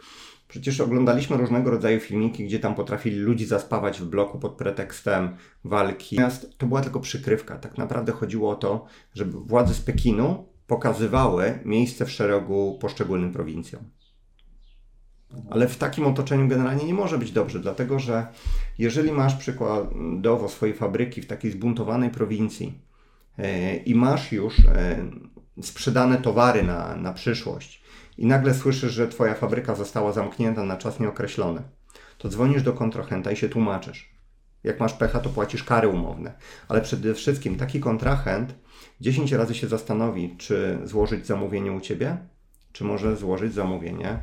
[0.49, 6.17] Przecież oglądaliśmy różnego rodzaju filmiki, gdzie tam potrafili ludzi zaspawać w bloku pod pretekstem walki.
[6.17, 7.59] Natomiast to była tylko przykrywka.
[7.59, 13.91] Tak naprawdę chodziło o to, żeby władze z Pekinu pokazywały miejsce w szeregu poszczególnym prowincjom.
[15.51, 18.27] Ale w takim otoczeniu generalnie nie może być dobrze, dlatego że
[18.79, 22.83] jeżeli masz przykładowo swojej fabryki w takiej zbuntowanej prowincji
[23.39, 25.11] e, i masz już e,
[25.63, 27.83] sprzedane towary na, na przyszłość
[28.19, 31.63] i nagle słyszysz, że twoja fabryka została zamknięta na czas nieokreślony,
[32.19, 34.19] to dzwonisz do kontrahenta i się tłumaczysz.
[34.65, 36.33] Jak masz pecha, to płacisz kary umowne.
[36.69, 38.55] Ale przede wszystkim taki kontrahent
[39.01, 42.17] 10 razy się zastanowi, czy złożyć zamówienie u ciebie,
[42.73, 44.19] czy może złożyć zamówienie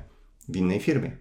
[0.49, 1.11] w innej firmie.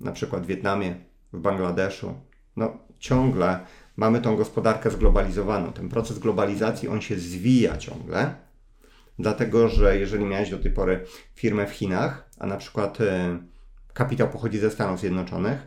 [0.00, 0.94] Na przykład w Wietnamie,
[1.32, 2.14] w Bangladeszu.
[2.56, 3.60] No, ciągle
[3.96, 5.72] mamy tą gospodarkę zglobalizowaną.
[5.72, 8.34] Ten proces globalizacji, on się zwija ciągle,
[9.18, 13.38] dlatego że jeżeli miałeś do tej pory firmę w Chinach, a na przykład e,
[13.92, 15.58] kapitał pochodzi ze Stanów Zjednoczonych,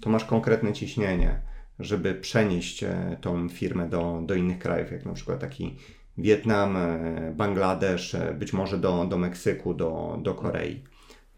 [0.00, 1.40] to masz konkretne ciśnienie,
[1.78, 5.76] żeby przenieść e, tą firmę do, do innych krajów, jak na przykład taki
[6.18, 10.84] Wietnam, e, Bangladesz, być może do, do Meksyku, do, do Korei.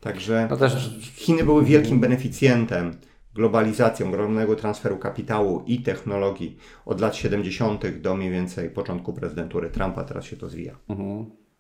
[0.09, 2.93] Także No też Chiny były wielkim beneficjentem
[3.35, 8.01] globalizacji, ogromnego transferu kapitału i technologii od lat 70.
[8.01, 10.05] do mniej więcej początku prezydentury Trumpa.
[10.05, 10.77] Teraz się to zwija.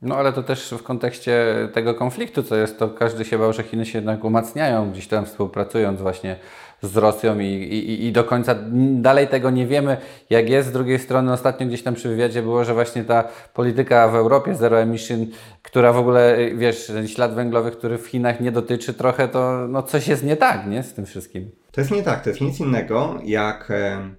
[0.02, 3.62] No ale to też w kontekście tego konfliktu, co jest, to każdy się bał, że
[3.62, 6.36] Chiny się jednak umacniają, gdzieś tam współpracując właśnie
[6.82, 8.54] z Rosją i, i, i do końca
[8.92, 9.96] dalej tego nie wiemy,
[10.30, 10.68] jak jest.
[10.68, 14.54] Z drugiej strony ostatnio gdzieś tam przy wywiadzie było, że właśnie ta polityka w Europie
[14.54, 15.26] zero emission,
[15.62, 19.82] która w ogóle, wiesz, ten ślad węglowy, który w Chinach nie dotyczy trochę, to no
[19.82, 20.82] coś jest nie tak, nie?
[20.82, 21.50] Z tym wszystkim.
[21.72, 24.10] To jest nie tak, to jest nic innego jak e,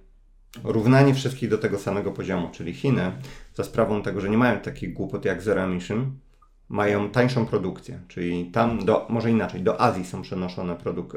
[0.64, 3.12] równanie wszystkich do tego samego poziomu, czyli Chiny
[3.54, 6.12] za sprawą tego, że nie mają takich głupot jak zero emission,
[6.70, 11.16] mają tańszą produkcję, czyli tam, do, może inaczej, do Azji są przenoszone, produk-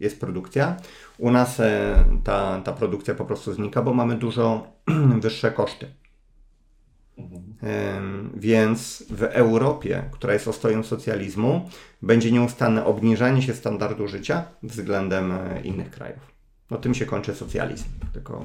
[0.00, 0.76] jest produkcja.
[1.18, 4.66] U nas e, ta, ta produkcja po prostu znika, bo mamy dużo
[5.20, 5.86] wyższe koszty.
[7.62, 11.70] Em, Więc w Europie, która jest ostoją socjalizmu,
[12.02, 16.32] będzie nieustanne obniżanie się standardu życia względem e, innych krajów.
[16.70, 17.84] No tym się kończy socjalizm.
[18.12, 18.44] Tylko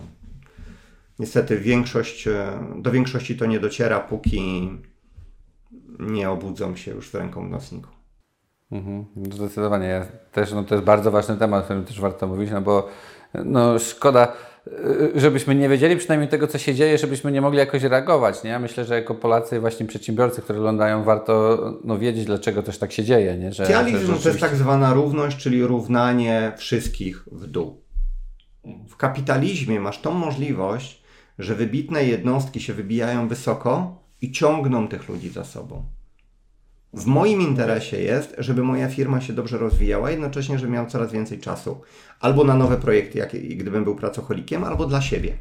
[1.19, 4.69] niestety większość, e, do większości to nie dociera, póki
[5.99, 7.89] nie obudzą się już z ręką w nocniku.
[8.71, 9.87] Mhm, zdecydowanie.
[9.87, 12.87] Ja też, no, to jest bardzo ważny temat, o którym też warto mówić, no bo
[13.45, 14.33] no, szkoda,
[14.67, 18.43] y, żebyśmy nie wiedzieli przynajmniej tego, co się dzieje, żebyśmy nie mogli jakoś reagować.
[18.43, 18.49] Nie?
[18.49, 22.91] Ja myślę, że jako Polacy, właśnie przedsiębiorcy, którzy oglądają, warto no, wiedzieć, dlaczego też tak
[22.91, 23.37] się dzieje.
[23.37, 23.53] Nie?
[23.53, 27.81] Że, Socjalizm że to jest rzeczywiście- tak zwana równość, czyli równanie wszystkich w dół.
[28.89, 31.03] W kapitalizmie masz tą możliwość,
[31.39, 35.85] że wybitne jednostki się wybijają wysoko i ciągną tych ludzi za sobą.
[36.93, 41.39] W moim interesie jest, żeby moja firma się dobrze rozwijała, jednocześnie, żeby miał coraz więcej
[41.39, 41.81] czasu.
[42.19, 45.37] Albo na nowe projekty, jak, gdybym był pracocholikiem, albo dla siebie.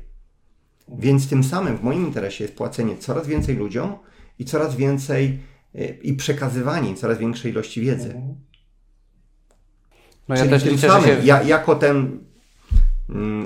[0.88, 3.96] Więc tym samym w moim interesie jest płacenie coraz więcej ludziom
[4.38, 5.38] i coraz więcej
[5.74, 8.20] y, i przekazywanie coraz większej ilości wiedzy.
[10.28, 11.20] No ja Czyli też tym liczę, samym, się...
[11.24, 12.24] ja, jako ten,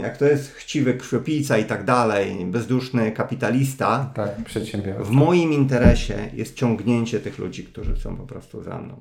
[0.02, 5.04] jak to jest chciwy krwiopijca i tak dalej, bezduszny kapitalista, Tak, przedsiębiorcy.
[5.04, 9.00] w moim interesie jest ciągnięcie tych ludzi, którzy są po prostu za mną.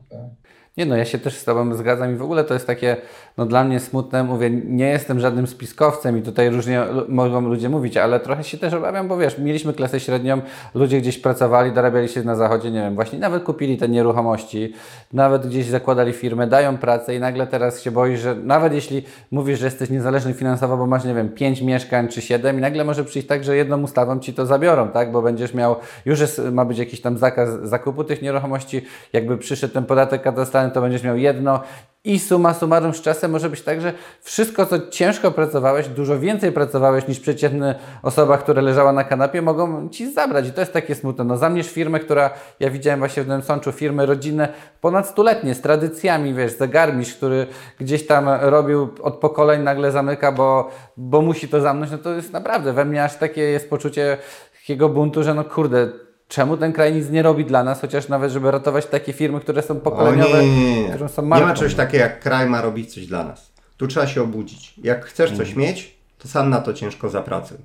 [0.78, 2.98] Nie no, ja się też z Tobą zgadzam i w ogóle to jest takie,
[3.38, 7.98] no dla mnie smutne, mówię, nie jestem żadnym spiskowcem i tutaj różnie mogą ludzie mówić,
[7.98, 10.42] ale trochę się też obawiam, bo wiesz, mieliśmy klasę średnią,
[10.74, 14.74] ludzie gdzieś pracowali, dorabiali się na zachodzie, nie wiem, właśnie nawet kupili te nieruchomości,
[15.14, 19.60] nawet gdzieś zakładali firmę, dają pracę i nagle teraz się boisz, że nawet jeśli mówisz,
[19.60, 23.04] że jesteś niezależny finansowo, bo masz, nie wiem, pięć mieszkań czy siedem i nagle może
[23.04, 26.66] przyjść tak, że jedną ustawą Ci to zabiorą, tak, bo będziesz miał, już jest, ma
[26.66, 28.82] być jakiś tam zakaz zakupu tych nieruchomości,
[29.14, 31.62] jakby przyszedł ten podatek katastralny, to będziesz miał jedno
[32.06, 36.52] i suma summarum z czasem może być tak, że wszystko, co ciężko pracowałeś, dużo więcej
[36.52, 40.48] pracowałeś niż przeciętna osoba, która leżała na kanapie, mogą Ci zabrać.
[40.48, 41.24] I to jest takie smutne.
[41.24, 44.48] No zamierz firmę, która, ja widziałem właśnie w Nowym Sączu, firmę rodzinne
[44.82, 47.48] ponad stuletnie, z tradycjami, wiesz, zegarmistrz, który
[47.80, 52.34] gdzieś tam robił od pokoleń, nagle zamyka, bo, bo musi to zamknąć, no to jest
[52.34, 54.18] naprawdę, we mnie aż takie jest poczucie
[54.56, 55.90] takiego buntu, że no kurde,
[56.34, 59.62] czemu ten kraj nic nie robi dla nas, chociaż nawet, żeby ratować takie firmy, które
[59.62, 60.90] są O pokoleniowe, nie, nie, nie, nie.
[60.90, 61.48] które są nie marką.
[61.48, 63.52] ma czegoś takiego jak kraj ma robić coś dla nas.
[63.78, 64.74] Tu trzeba się obudzić.
[64.84, 65.58] Jak chcesz coś Mhm.
[65.68, 67.58] mieć, to sam na to ciężko zapracuj.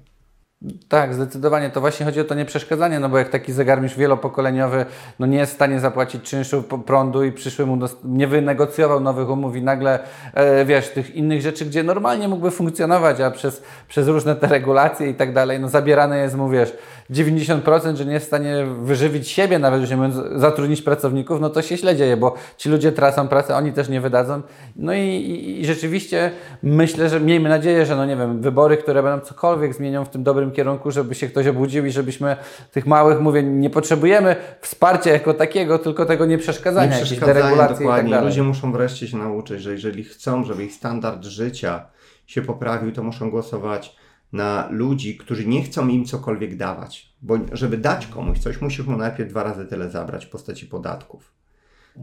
[0.89, 1.71] Tak, zdecydowanie.
[1.71, 4.87] To właśnie chodzi o to nieprzeszkadzanie, no bo jak taki zegarmistrz wielopokoleniowy
[5.19, 9.31] no nie jest w stanie zapłacić czynszu po- prądu i przyszły mu nie wynegocjował nowych
[9.31, 9.99] umów i nagle,
[10.35, 15.11] e, wiesz, tych innych rzeczy, gdzie normalnie mógłby funkcjonować, a przez, przez różne te regulacje
[15.11, 16.73] i tak dalej, no zabierane jest mu, wiesz,
[17.11, 21.51] 90%, że nie jest w stanie wyżywić siebie, nawet już nie mówiąc zatrudnić pracowników, no
[21.51, 24.43] to się źle dzieje, bo ci ludzie tracą pracę, oni też nie wydadzą.
[24.77, 26.31] No i, i, i rzeczywiście
[26.63, 30.23] myślę, że miejmy nadzieję, że no nie wiem, wybory, które będą cokolwiek zmienią w tym
[30.23, 32.37] dobrym kierunku, żeby się ktoś obudził i żebyśmy
[32.73, 37.75] tych małych, mówię, nie potrzebujemy wsparcia jako takiego, tylko tego nieprzeszkadzania, Nie jakiejś przeszkadzają deregulacji
[37.75, 38.11] i tak dokładnie.
[38.11, 38.29] dalej.
[38.29, 41.87] Ludzie muszą wreszcie się nauczyć, że jeżeli chcą, żeby ich standard życia
[42.27, 43.97] się poprawił, to muszą głosować
[44.33, 47.13] na ludzi, którzy nie chcą im cokolwiek dawać.
[47.23, 51.33] Bo żeby dać komuś coś, musisz mu najpierw dwa razy tyle zabrać w postaci podatków.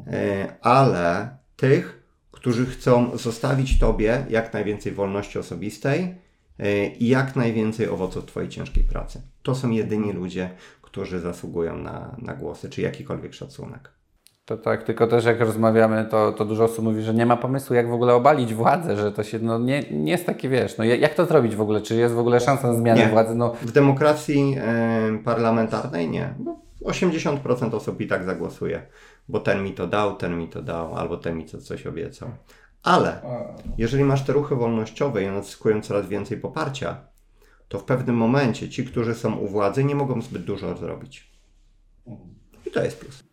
[0.08, 6.16] E, ale tych, którzy chcą zostawić Tobie jak najwięcej wolności osobistej
[6.60, 9.22] e, i jak najwięcej owoców Twojej ciężkiej pracy.
[9.44, 10.50] To są jedyni ludzie,
[10.82, 13.90] którzy zasługują na, na głosy, czy jakikolwiek szacunek.
[14.46, 17.76] To tak, tylko też jak rozmawiamy, to, to dużo osób mówi, że nie ma pomysłu,
[17.76, 20.84] jak w ogóle obalić władzę, że to się no, nie, nie jest takie, wiesz, no
[20.84, 21.82] jak to zrobić w ogóle?
[21.82, 23.08] Czy jest w ogóle szansa na zmianę Nie.
[23.08, 23.36] władzy?
[23.36, 26.34] No, W demokracji e, parlamentarnej nie.
[26.40, 28.82] Bo 80% osób i tak zagłosuje,
[29.28, 32.30] bo ten mi to dał, ten mi to dał, albo ten mi to coś obiecał.
[32.84, 33.22] Ale
[33.78, 36.98] jeżeli masz te ruchy wolnościowe i one zyskują coraz więcej poparcia,
[37.68, 41.32] to w pewnym momencie ci, którzy są u władzy, nie mogą zbyt dużo zrobić.
[42.66, 43.24] I to jest plus.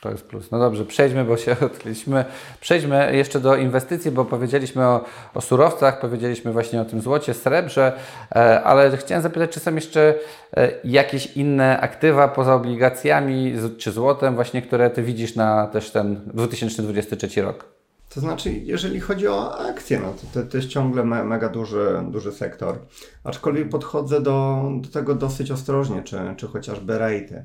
[0.00, 0.50] To jest plus.
[0.50, 2.24] No dobrze, przejdźmy, bo się odkryliśmy.
[2.60, 7.92] Przejdźmy jeszcze do inwestycji, bo powiedzieliśmy o, o surowcach, powiedzieliśmy właśnie o tym złocie, srebrze,
[8.32, 10.14] e, ale chciałem zapytać, czy są jeszcze
[10.56, 16.20] e, jakieś inne aktywa poza obligacjami czy złotem, właśnie, które Ty widzisz na też ten
[16.26, 17.64] 2023 rok?
[18.14, 22.02] To znaczy, jeżeli chodzi o akcje, no to, to, to jest ciągle me, mega duży,
[22.08, 22.78] duży sektor.
[23.24, 27.44] Aczkolwiek podchodzę do, do tego dosyć ostrożnie, czy, czy chociażby rejty.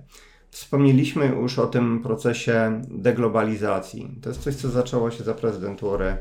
[0.55, 4.19] Wspomnieliśmy już o tym procesie deglobalizacji.
[4.21, 6.17] To jest coś, co zaczęło się za prezydentury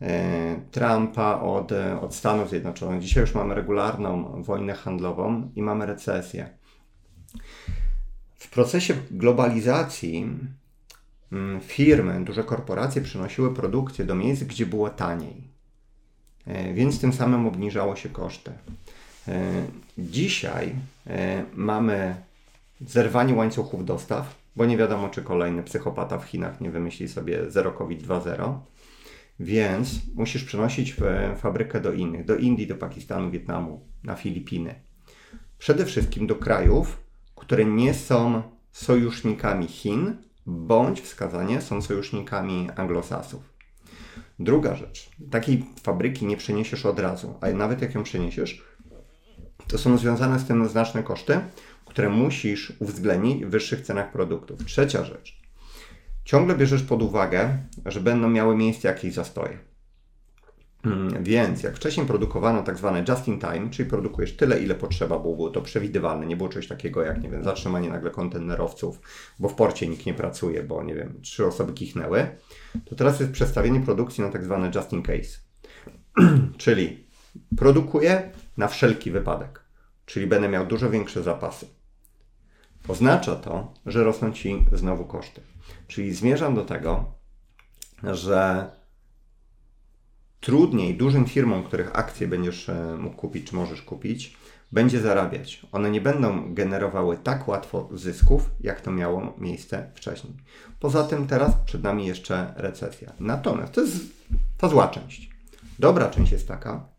[0.00, 3.00] e, Trumpa od, od Stanów Zjednoczonych.
[3.00, 6.48] Dzisiaj już mamy regularną wojnę handlową i mamy recesję.
[8.34, 10.30] W procesie globalizacji
[11.32, 15.48] mm, firmy, duże korporacje przynosiły produkcję do miejsc, gdzie było taniej.
[16.46, 18.52] E, Więc tym samym obniżało się koszty.
[19.28, 19.66] E,
[19.98, 20.74] Dzisiaj
[21.06, 22.14] e, mamy
[22.80, 27.72] zerwanie łańcuchów dostaw, bo nie wiadomo, czy kolejny psychopata w Chinach nie wymyśli sobie zero
[27.72, 28.58] COVID 2.0.
[29.40, 30.96] Więc musisz przenosić
[31.36, 34.74] fabrykę do innych, do Indii, do Pakistanu, Wietnamu, na Filipiny.
[35.58, 37.00] Przede wszystkim do krajów,
[37.34, 43.54] które nie są sojusznikami Chin, bądź wskazanie są sojusznikami anglosasów.
[44.38, 48.62] Druga rzecz, takiej fabryki nie przeniesiesz od razu, a nawet jak ją przeniesiesz,
[49.68, 51.40] to są związane z tym znaczne koszty,
[51.84, 54.64] które musisz uwzględnić w wyższych cenach produktów.
[54.64, 55.40] Trzecia rzecz,
[56.24, 59.58] ciągle bierzesz pod uwagę, że będą miały miejsce jakieś zastoje.
[60.84, 65.18] Mm, Więc jak wcześniej produkowano tak zwane just in time, czyli produkujesz tyle, ile potrzeba,
[65.18, 69.00] bo było to przewidywalne, nie było czegoś takiego jak, nie wiem, zatrzymanie nagle kontenerowców,
[69.38, 72.26] bo w porcie nikt nie pracuje, bo, nie wiem, trzy osoby kichnęły,
[72.84, 75.38] to teraz jest przestawienie produkcji na tak zwane just in case.
[76.56, 77.06] czyli
[77.56, 79.63] produkuję na wszelki wypadek,
[80.06, 81.66] czyli będę miał dużo większe zapasy.
[82.88, 85.40] Oznacza to, że rosną Ci znowu koszty.
[85.88, 87.04] Czyli zmierzam do tego,
[88.02, 88.70] że
[90.40, 94.36] trudniej dużym firmom, których akcje będziesz e, mógł kupić, czy możesz kupić,
[94.72, 95.66] będzie zarabiać.
[95.72, 100.34] One nie będą generowały tak łatwo zysków, jak to miało miejsce wcześniej.
[100.80, 103.12] Poza tym teraz przed nami jeszcze recesja.
[103.20, 103.96] Natomiast to jest
[104.58, 105.30] ta zła część.
[105.78, 106.93] Dobra część jest taka,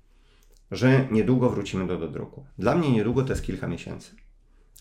[0.71, 2.45] że niedługo wrócimy do dodruku.
[2.57, 4.15] Dla mnie niedługo to jest kilka miesięcy.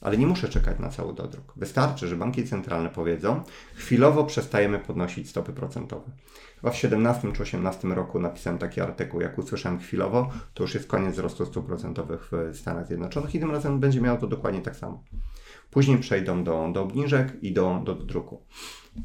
[0.01, 1.53] Ale nie muszę czekać na cały dodruk.
[1.57, 3.43] Wystarczy, że banki centralne powiedzą,
[3.75, 6.11] chwilowo przestajemy podnosić stopy procentowe.
[6.57, 10.87] Chyba w 17 czy 18 roku napisałem taki artykuł, jak usłyszałem chwilowo, to już jest
[10.87, 14.77] koniec wzrostu stóp procentowych w Stanach Zjednoczonych i tym razem będzie miało to dokładnie tak
[14.77, 15.03] samo.
[15.71, 18.43] Później przejdą do, do obniżek i do, do dodruku.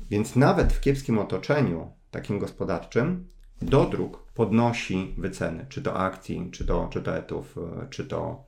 [0.09, 3.27] Więc nawet w kiepskim otoczeniu, takim gospodarczym,
[3.61, 8.43] dodruk podnosi wyceny, czy to akcji, czy to, czy to etów, e, czy to,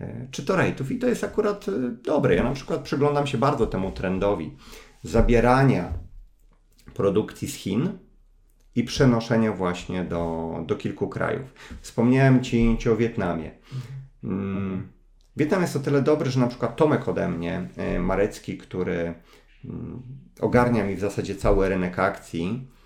[0.00, 0.92] e, czy to rejtów.
[0.92, 1.72] I to jest akurat e,
[2.04, 2.34] dobre.
[2.34, 4.56] Ja na przykład przyglądam się bardzo temu trendowi
[5.02, 5.92] zabierania
[6.94, 7.98] produkcji z Chin
[8.76, 11.54] i przenoszenia właśnie do, do kilku krajów.
[11.80, 13.50] Wspomniałem Ci, ci o Wietnamie.
[14.24, 14.88] Mm,
[15.36, 19.14] Wietnam jest o tyle dobry, że na przykład Tomek ode mnie, e, Marecki, który
[19.64, 20.02] mm,
[20.40, 22.79] ogarnia mi w zasadzie cały rynek akcji, e,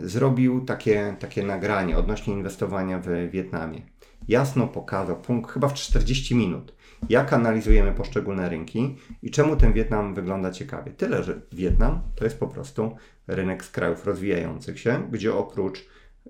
[0.00, 3.82] zrobił takie, takie nagranie odnośnie inwestowania w Wietnamie.
[4.28, 6.74] Jasno pokazał, punkt, chyba w 40 minut,
[7.08, 10.92] jak analizujemy poszczególne rynki i czemu ten Wietnam wygląda ciekawie.
[10.92, 15.84] Tyle, że Wietnam to jest po prostu rynek z krajów rozwijających się, gdzie oprócz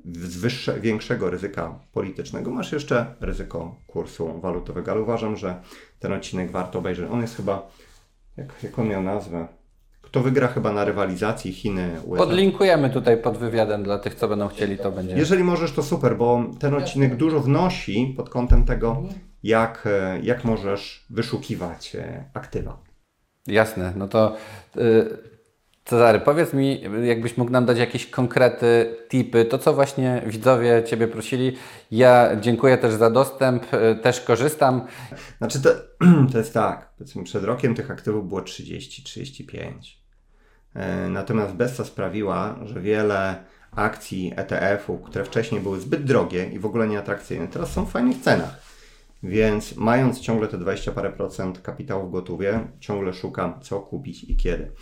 [0.05, 5.63] wyższe, większego ryzyka politycznego masz jeszcze ryzyko kursu walutowego, ale uważam, że
[5.99, 7.11] ten odcinek warto obejrzeć.
[7.11, 7.71] On jest chyba,
[8.37, 9.49] jak, jak on miał nazwę?
[10.09, 12.17] Kto wygra chyba na rywalizacji Chiny-USA?
[12.17, 15.17] Podlinkujemy tutaj pod wywiadem dla tych, co będą chcieli, to będzie.
[15.17, 19.03] Jeżeli możesz, to super, bo ten odcinek dużo wnosi pod kątem tego,
[19.43, 22.79] jak, e, jak możesz wyszukiwać e, aktywa.
[23.47, 24.37] Jasne, no to
[24.77, 25.19] y,
[25.85, 31.09] Cezary, powiedz mi, jakbyś mógł nam dać jakieś konkrety, tipy, to co właśnie widzowie Ciebie
[31.09, 31.57] prosili.
[31.91, 33.67] Ja dziękuję też za dostęp,
[34.03, 34.87] też korzystam.
[35.39, 35.71] Znaczy to,
[36.33, 39.98] to jest tak, powiedzmy przed rokiem tych aktywów było 30-35.
[40.79, 46.67] E, Natomiast Bessa sprawiła, że wiele akcji ETF-ów, które wcześniej były zbyt drogie i w
[46.67, 48.61] ogóle nieatrakcyjne, teraz są w fajnych cenach.
[49.23, 54.37] Więc mając ciągle te 20 parę procent kapitału w gotówie, ciągle szukam co kupić i
[54.37, 54.73] kiedy.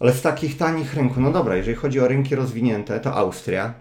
[0.00, 3.74] Ale z takich tanich rynków, no dobra, jeżeli chodzi o rynki rozwinięte, to Austria,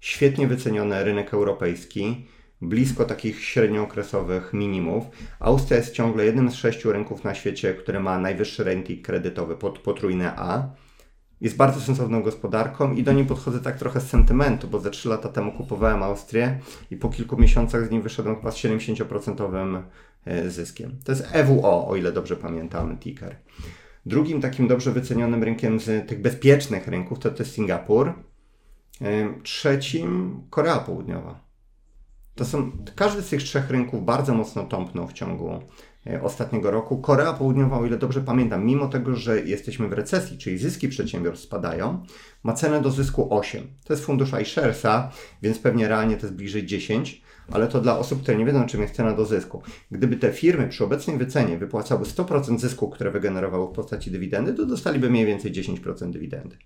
[0.00, 2.26] świetnie wyceniony rynek europejski,
[2.62, 5.04] blisko takich średniookresowych minimów.
[5.40, 9.78] Austria jest ciągle jednym z sześciu rynków na świecie, który ma najwyższy rating kredytowy, pod,
[9.78, 10.68] potrójne A.
[11.40, 15.08] Jest bardzo sensowną gospodarką i do niej podchodzę tak trochę z sentymentu, bo ze 3
[15.08, 16.58] lata temu kupowałem Austrię
[16.90, 19.82] i po kilku miesiącach z niej wyszedłem chyba z 70%
[20.24, 20.96] e, zyskiem.
[21.04, 23.36] To jest EWO, o ile dobrze pamiętam, ticker.
[24.06, 28.12] Drugim takim dobrze wycenionym rynkiem z tych bezpiecznych rynków to, to jest Singapur.
[29.00, 31.51] E, trzecim Korea Południowa.
[32.34, 35.62] To są, każdy z tych trzech rynków bardzo mocno tąpnął w ciągu
[36.06, 36.98] e, ostatniego roku.
[36.98, 41.46] Korea Południowa, o ile dobrze pamiętam, mimo tego, że jesteśmy w recesji, czyli zyski przedsiębiorstw
[41.46, 42.04] spadają,
[42.42, 43.66] ma cenę do zysku 8.
[43.84, 45.10] To jest fundusz iSharesa,
[45.42, 48.80] więc pewnie realnie to jest bliżej 10, ale to dla osób, które nie wiedzą, czym
[48.80, 49.62] jest cena do zysku.
[49.90, 54.66] Gdyby te firmy przy obecnej wycenie wypłacały 100% zysku, które wygenerowały w postaci dywidendy, to
[54.66, 56.56] dostaliby mniej więcej 10% dywidendy.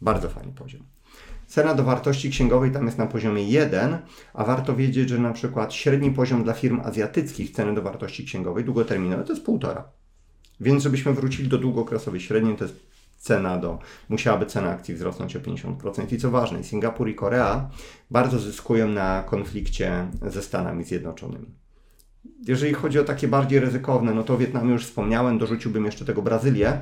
[0.00, 0.82] Bardzo fajny poziom.
[1.46, 3.98] Cena do wartości księgowej tam jest na poziomie 1,
[4.34, 8.64] a warto wiedzieć, że na przykład średni poziom dla firm azjatyckich ceny do wartości księgowej
[8.64, 9.82] długoterminowej to jest 1,5.
[10.60, 12.76] Więc żebyśmy wrócili do długookresowej średniej, to jest
[13.18, 13.78] cena do,
[14.08, 16.12] musiałaby cena akcji wzrosnąć o 50%.
[16.12, 17.70] I co ważne, Singapur i Korea
[18.10, 21.54] bardzo zyskują na konflikcie ze Stanami Zjednoczonymi.
[22.46, 26.22] Jeżeli chodzi o takie bardziej ryzykowne, no to o Wietnamie już wspomniałem, dorzuciłbym jeszcze tego
[26.22, 26.80] Brazylię,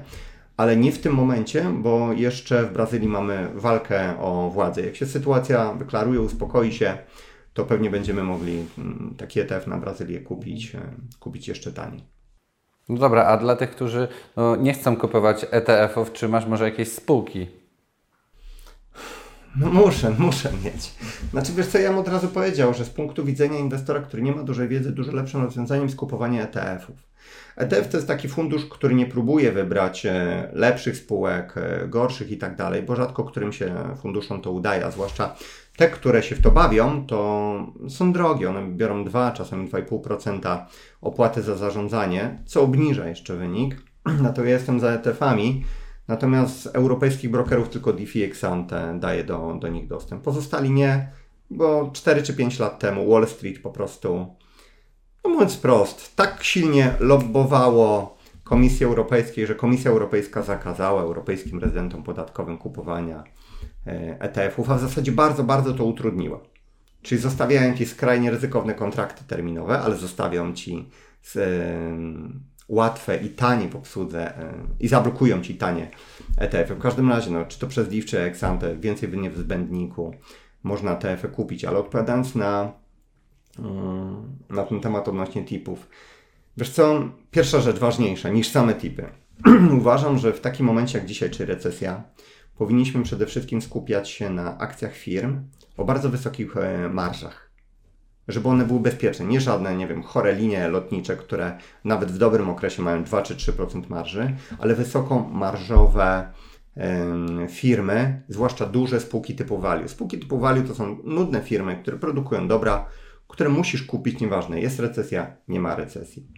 [0.57, 4.83] ale nie w tym momencie, bo jeszcze w Brazylii mamy walkę o władzę.
[4.83, 6.99] Jak się sytuacja wyklaruje, uspokoi się,
[7.55, 10.81] to pewnie będziemy mogli mm, taki ETF na Brazylię kupić, e,
[11.21, 12.05] kupić jeszcze taniej.
[12.89, 16.93] No dobra, a dla tych, którzy no, nie chcą kupować ETF-ów, czy masz może jakieś
[16.93, 17.47] spółki?
[19.57, 20.95] No muszę, muszę mieć.
[21.31, 24.33] Znaczy wiesz co, ja bym od razu powiedział, że z punktu widzenia inwestora, który nie
[24.33, 26.97] ma dużej wiedzy, dużo lepszym rozwiązaniem jest kupowanie ETF-ów.
[27.57, 32.39] ETF to jest taki fundusz, który nie próbuje wybrać e, lepszych spółek, e, gorszych i
[32.39, 35.37] tak dalej, bo rzadko którym się funduszom to udaje, a zwłaszcza
[35.77, 38.51] te, które się w to bawią, to są drogie.
[38.51, 40.65] One biorą 2, czasami 2,5%
[41.01, 43.77] opłaty za zarządzanie, co obniża jeszcze wynik.
[44.23, 45.65] Na to ja jestem za ETF-ami.
[46.09, 50.23] Natomiast z europejskich brokerów tylko DeFi Exante daje do, do nich dostęp.
[50.23, 51.09] Pozostali nie,
[51.51, 54.37] bo 4 czy 5 lat temu Wall Street po prostu,
[55.25, 62.59] no mówiąc prost, tak silnie lobbowało Komisji Europejskiej, że Komisja Europejska zakazała europejskim rezydentom podatkowym
[62.59, 63.25] kupowania
[64.19, 66.41] ETF-ów, a w zasadzie bardzo, bardzo to utrudniła.
[67.03, 70.91] Czyli zostawiają ci skrajnie ryzykowne kontrakty terminowe, ale zostawią ci
[71.23, 71.39] z,
[72.69, 75.91] łatwe i tanie w obsłudze e, i zablokują Ci tanie
[76.39, 76.75] ETF-y.
[76.75, 78.33] W każdym razie, no, czy to przez DIV, czy
[78.81, 80.15] więcej w niezbędniku
[80.63, 82.73] można ETF-y kupić, ale odpowiadając na,
[84.51, 85.89] na ten temat odnośnie tipów.
[86.57, 89.07] Wiesz co, pierwsza rzecz ważniejsza niż same tipy.
[89.81, 92.05] Uważam, że w takim momencie jak dzisiaj, czy recesja,
[92.59, 95.41] powinniśmy przede wszystkim skupiać się na akcjach firm
[95.77, 97.45] o bardzo wysokich e, marżach
[98.29, 99.27] żeby one były bezpieczne.
[99.27, 103.35] Nie żadne, nie wiem, chore linie lotnicze, które nawet w dobrym okresie mają 2 czy
[103.35, 106.33] 3% marży, ale wysoko marżowe
[107.49, 109.89] firmy, zwłaszcza duże spółki typu value.
[109.89, 112.87] Spółki typu value to są nudne firmy, które produkują dobra,
[113.35, 116.29] które musisz kupić, nieważne, jest recesja, nie ma recesji.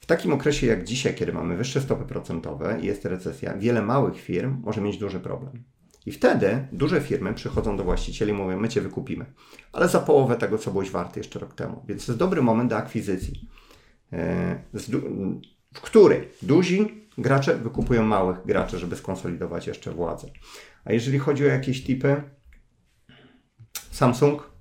[0.00, 4.20] W takim okresie jak dzisiaj, kiedy mamy wyższe stopy procentowe i jest recesja, wiele małych
[4.20, 5.64] firm może mieć duży problem.
[6.06, 9.26] I wtedy duże firmy przychodzą do właścicieli i mówią, my Cię wykupimy,
[9.72, 11.84] ale za połowę tego, co byłeś warty jeszcze rok temu.
[11.88, 13.48] Więc to jest dobry moment do akwizycji,
[14.12, 14.58] e,
[15.74, 20.28] w której duzi gracze wykupują małych graczy, żeby skonsolidować jeszcze władzę.
[20.84, 22.22] A jeżeli chodzi o jakieś typy,
[23.90, 24.55] Samsung,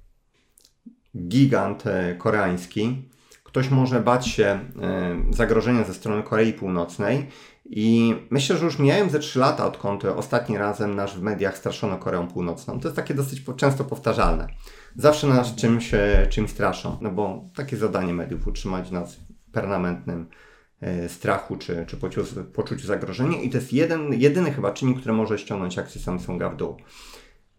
[1.17, 3.09] gigant e, koreański,
[3.43, 4.59] ktoś może bać się e,
[5.29, 7.27] zagrożenia ze strony Korei Północnej
[7.65, 11.97] i myślę, że już mijają ze 3 lata, odkąd ostatni razem nas w mediach straszono
[11.97, 12.79] Koreą Północną.
[12.79, 14.47] To jest takie dosyć często powtarzalne.
[14.95, 15.91] Zawsze nas czymś,
[16.29, 20.27] czymś straszą, no bo takie zadanie mediów utrzymać nas w permanentnym
[20.81, 25.13] e, strachu czy, czy poczuciu, poczuciu zagrożenia i to jest jeden, jedyny chyba czynnik, który
[25.13, 26.77] może ściągnąć akcję Samsunga w dół.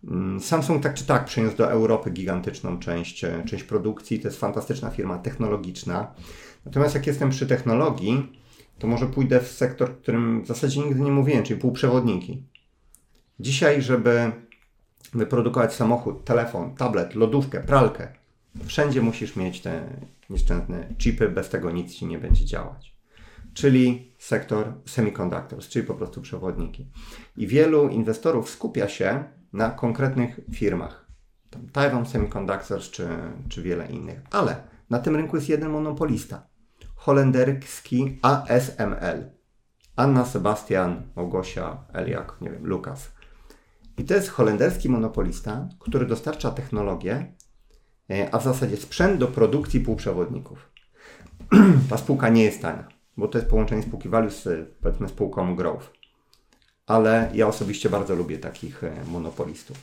[0.07, 4.21] Mm, Samsung tak czy tak przyniósł do Europy gigantyczną część, e, część produkcji.
[4.21, 6.15] To jest fantastyczna firma technologiczna.
[6.65, 8.41] Natomiast jak jestem przy technologii,
[8.79, 12.43] to może pójdę w sektor, w którym w zasadzie nigdy nie mówiłem, czyli półprzewodniki.
[13.41, 14.33] Dzisiaj, żeby
[15.15, 18.09] wyprodukować samochód, telefon, tablet, lodówkę, pralkę,
[18.65, 19.83] wszędzie musisz mieć te
[20.31, 22.97] nieszczęsne chipy, bez tego nic ci nie będzie działać.
[23.55, 26.87] Czyli sektor semiconductors, czyli po prostu przewodniki.
[27.37, 29.25] I wielu inwestorów skupia się
[29.57, 31.07] na konkretnych firmach.
[31.73, 33.09] Taiwan Semiconductors czy,
[33.49, 34.21] czy wiele innych.
[34.31, 34.57] Ale
[34.91, 36.47] na tym rynku jest jeden monopolista
[36.97, 39.31] holenderski ASML.
[39.97, 43.13] Anna, Sebastian, Małgosia, Eliak, nie wiem, Lukas.
[43.99, 47.35] I to jest holenderski monopolista, który dostarcza technologię,
[48.11, 50.71] e, a w zasadzie sprzęt do produkcji półprzewodników.
[51.91, 55.96] Ta spółka nie jest tania, bo to jest połączenie spółki Value z powiedzmy spółką Growth.
[56.87, 59.77] Ale ja osobiście bardzo lubię takich e, monopolistów.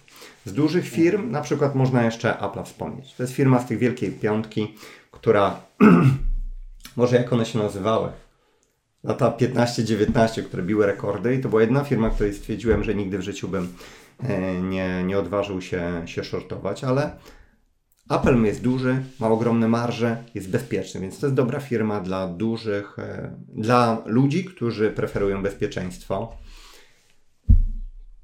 [0.45, 3.13] Z dużych firm na przykład można jeszcze Apple'a wspomnieć.
[3.13, 4.75] To jest firma z tych wielkiej piątki,
[5.11, 5.59] która
[6.95, 8.09] może jak one się nazywały?
[9.03, 13.21] Lata 15-19, które biły rekordy i to była jedna firma, której stwierdziłem, że nigdy w
[13.21, 13.73] życiu bym
[14.23, 17.11] e, nie, nie odważył się, się shortować, ale
[18.09, 22.99] Apple jest duży, ma ogromne marże, jest bezpieczny, więc to jest dobra firma dla dużych,
[22.99, 26.37] e, dla ludzi, którzy preferują bezpieczeństwo.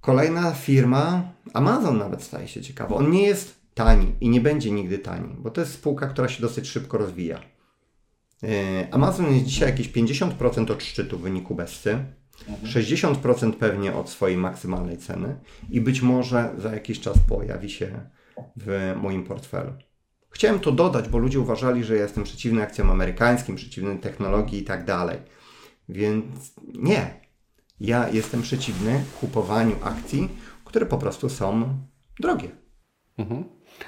[0.10, 2.96] Kolejna firma, Amazon nawet staje się ciekawa.
[2.96, 6.42] On nie jest tani i nie będzie nigdy tani, bo to jest spółka, która się
[6.42, 7.40] dosyć szybko rozwija.
[8.44, 11.98] E, Amazon jest dzisiaj jakieś 50% od szczytu w wyniku Bessy,
[12.64, 15.40] 60% pewnie od swojej maksymalnej ceny
[15.70, 18.00] i być może za jakiś czas pojawi się
[18.58, 19.74] w moim portfelu.
[20.30, 24.64] Chciałem to dodać, bo ludzie uważali, że ja jestem przeciwny akcjom amerykańskim, przeciwny technologii i
[24.64, 25.18] tak dalej.
[25.90, 27.29] Więc nie.
[27.80, 30.30] Ja jestem przeciwny kupowaniu akcji,
[30.66, 31.78] które po prostu są
[32.20, 32.50] drogie.
[33.18, 33.44] Mhm.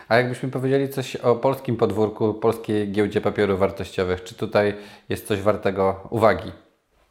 [0.07, 4.75] A jakbyśmy powiedzieli coś o polskim podwórku, polskiej giełdzie papierów wartościowych, czy tutaj
[5.09, 6.51] jest coś wartego uwagi?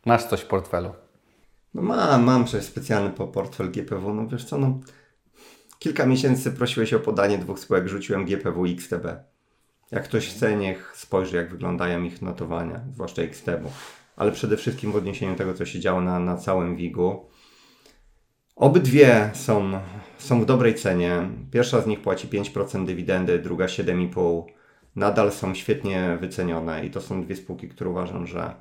[0.07, 0.93] Masz coś w portfelu?
[1.75, 4.15] No mam, mam coś specjalny po portfel GPW.
[4.15, 4.81] No wiesz co, no
[5.79, 9.07] kilka miesięcy prosiłeś o podanie dwóch spółek, rzuciłem GPW i XTB.
[9.91, 13.65] Jak ktoś chce, niech spojrzy, jak wyglądają ich notowania, zwłaszcza XTB.
[14.21, 17.27] Ale przede wszystkim w odniesieniu do tego, co się działo na, na całym WIG-u.
[18.57, 19.71] Obydwie są,
[20.19, 21.29] są w dobrej cenie.
[21.51, 24.43] Pierwsza z nich płaci 5% dywidendy, druga 7,5%.
[24.97, 28.55] Nadal są świetnie wycenione i to są dwie spółki, które uważam, że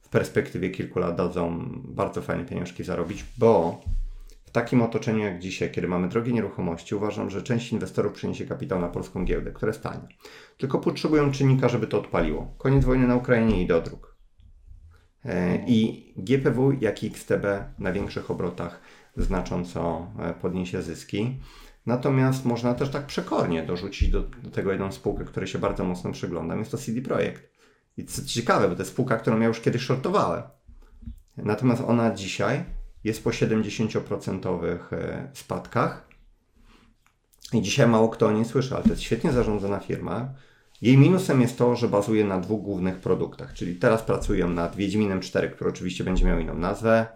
[0.00, 3.80] w perspektywie kilku lat dadzą bardzo fajne pieniążki zarobić, bo
[4.44, 8.80] w takim otoczeniu jak dzisiaj, kiedy mamy drogie nieruchomości, uważam, że część inwestorów przyniesie kapitał
[8.80, 10.08] na polską giełdę, która jest tania.
[10.58, 12.54] Tylko potrzebują czynnika, żeby to odpaliło.
[12.58, 14.07] Koniec wojny na Ukrainie i dodruk.
[14.07, 14.07] E,
[15.66, 17.44] I GPW, jak i XTB
[17.78, 18.80] na większych obrotach
[19.16, 21.38] znacząco e, podniesie zyski.
[21.86, 26.12] Natomiast można też tak przekornie dorzucić do, do tego jedną spółkę, której się bardzo mocno
[26.12, 26.58] przyglądam.
[26.58, 27.50] Jest to CD Projekt.
[27.96, 30.42] I co ciekawe, bo to jest spółka, którą ja już kiedyś shortowałem.
[31.36, 32.64] Natomiast ona dzisiaj
[33.04, 36.08] jest po 70% e, spadkach.
[37.52, 40.28] I dzisiaj mało kto o niej słyszy, ale to jest świetnie zarządzana firma.
[40.82, 45.20] Jej minusem jest to, że bazuje na dwóch głównych produktach, czyli teraz pracują nad Wiedźminem
[45.20, 47.06] 4, który oczywiście będzie miał inną nazwę.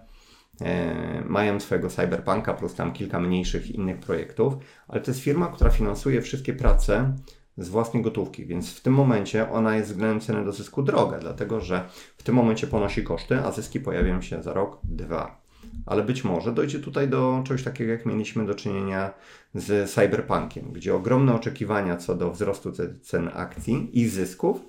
[0.60, 4.54] E, mają swojego Cyberpunka plus tam kilka mniejszych innych projektów,
[4.88, 7.16] ale to jest firma, która finansuje wszystkie prace
[7.58, 11.60] z własnej gotówki, więc w tym momencie ona jest względem ceny do zysku droga, dlatego
[11.60, 15.41] że w tym momencie ponosi koszty, a zyski pojawią się za rok, dwa.
[15.86, 19.14] Ale być może dojdzie tutaj do czegoś takiego, jak mieliśmy do czynienia
[19.54, 24.60] z Cyberpunkiem, gdzie ogromne oczekiwania co do wzrostu cen akcji i zysków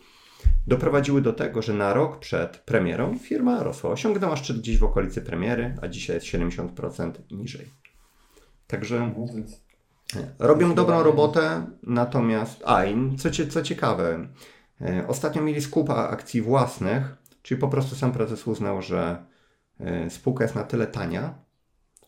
[0.67, 3.91] doprowadziły do tego, że na rok przed premierą firma rosła.
[3.91, 7.69] Osiągnęła szczyt gdzieś w okolicy premiery, a dzisiaj jest 70% niżej.
[8.67, 9.13] Także
[10.39, 12.63] robią dobrą robotę, natomiast.
[12.65, 14.27] A i co, co ciekawe,
[14.81, 19.23] e, ostatnio mieli skup akcji własnych, czyli po prostu sam prezes uznał, że
[20.09, 21.43] spółka jest na tyle tania,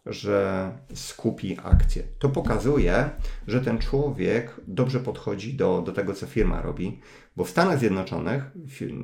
[0.05, 2.03] że skupi akcje.
[2.19, 3.09] To pokazuje,
[3.47, 7.01] że ten człowiek dobrze podchodzi do, do tego, co firma robi,
[7.35, 8.51] bo w Stanach Zjednoczonych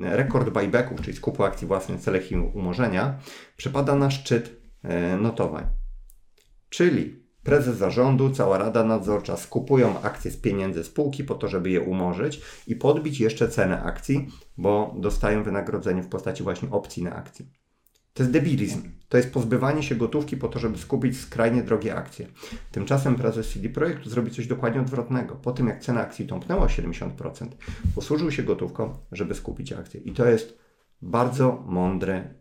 [0.00, 2.22] rekord buybacków, czyli skupu akcji własnych w celach
[2.54, 3.18] umorzenia,
[3.56, 5.66] przypada na szczyt e, notowań.
[6.68, 11.80] Czyli prezes zarządu, cała rada nadzorcza skupują akcje z pieniędzy spółki po to, żeby je
[11.80, 17.61] umorzyć i podbić jeszcze cenę akcji, bo dostają wynagrodzenie w postaci właśnie opcji na akcji.
[18.14, 18.82] To jest debilizm.
[19.08, 22.26] To jest pozbywanie się gotówki po to, żeby skupić skrajnie drogie akcje.
[22.70, 25.34] Tymczasem prezes CD Projektu zrobi coś dokładnie odwrotnego.
[25.34, 27.10] Po tym, jak cena akcji tąpnęła 70%,
[27.94, 30.00] posłużył się gotówką, żeby skupić akcje.
[30.00, 30.58] I to jest
[31.02, 32.34] bardzo mądre,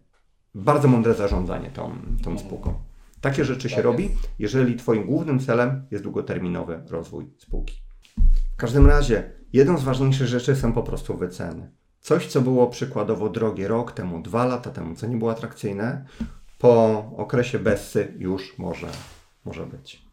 [0.55, 2.73] bardzo mądre zarządzanie tą, tą spółką.
[3.21, 4.09] Takie rzeczy się robi,
[4.39, 7.75] jeżeli Twoim głównym celem jest długoterminowy rozwój spółki.
[8.53, 11.71] W każdym razie, jedną z ważniejszych rzeczy są po prostu wyceny.
[12.01, 16.05] Coś, co było przykładowo drogie rok temu, dwa lata temu, co nie było atrakcyjne,
[16.57, 18.87] po okresie Bessy już może,
[19.45, 20.11] może być.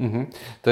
[0.00, 0.26] Mhm.
[0.62, 0.70] To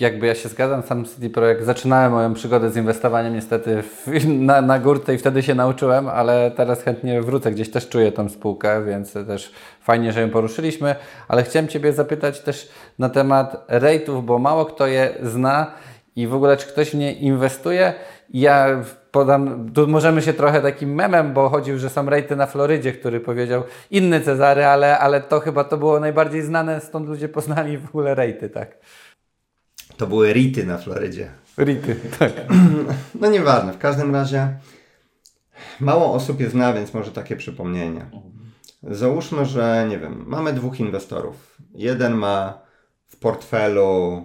[0.00, 4.62] jakby ja się zgadzam, sam City Projekt zaczynałem moją przygodę z inwestowaniem niestety w, na,
[4.62, 8.84] na górce i wtedy się nauczyłem, ale teraz chętnie wrócę, gdzieś też czuję tą spółkę,
[8.84, 10.94] więc też fajnie, że ją poruszyliśmy,
[11.28, 12.68] ale chciałem Ciebie zapytać też
[12.98, 15.72] na temat rate'ów, bo mało kto je zna
[16.16, 17.94] i w ogóle czy ktoś w nie inwestuje.
[18.30, 22.92] Ja podam, tu możemy się trochę takim memem, bo chodził, że są rejty na Florydzie,
[22.92, 27.78] który powiedział inny Cezary, ale, ale to chyba to było najbardziej znane, stąd ludzie poznali
[27.78, 28.76] w ogóle rejty, tak.
[29.96, 31.28] To były rity na Florydzie.
[31.58, 32.32] Rity, tak.
[33.20, 34.48] No nieważne, w każdym razie
[35.80, 38.06] mało osób je zna, więc może takie przypomnienie.
[38.82, 41.56] Załóżmy, że nie wiem, mamy dwóch inwestorów.
[41.74, 42.58] Jeden ma
[43.06, 44.22] w portfelu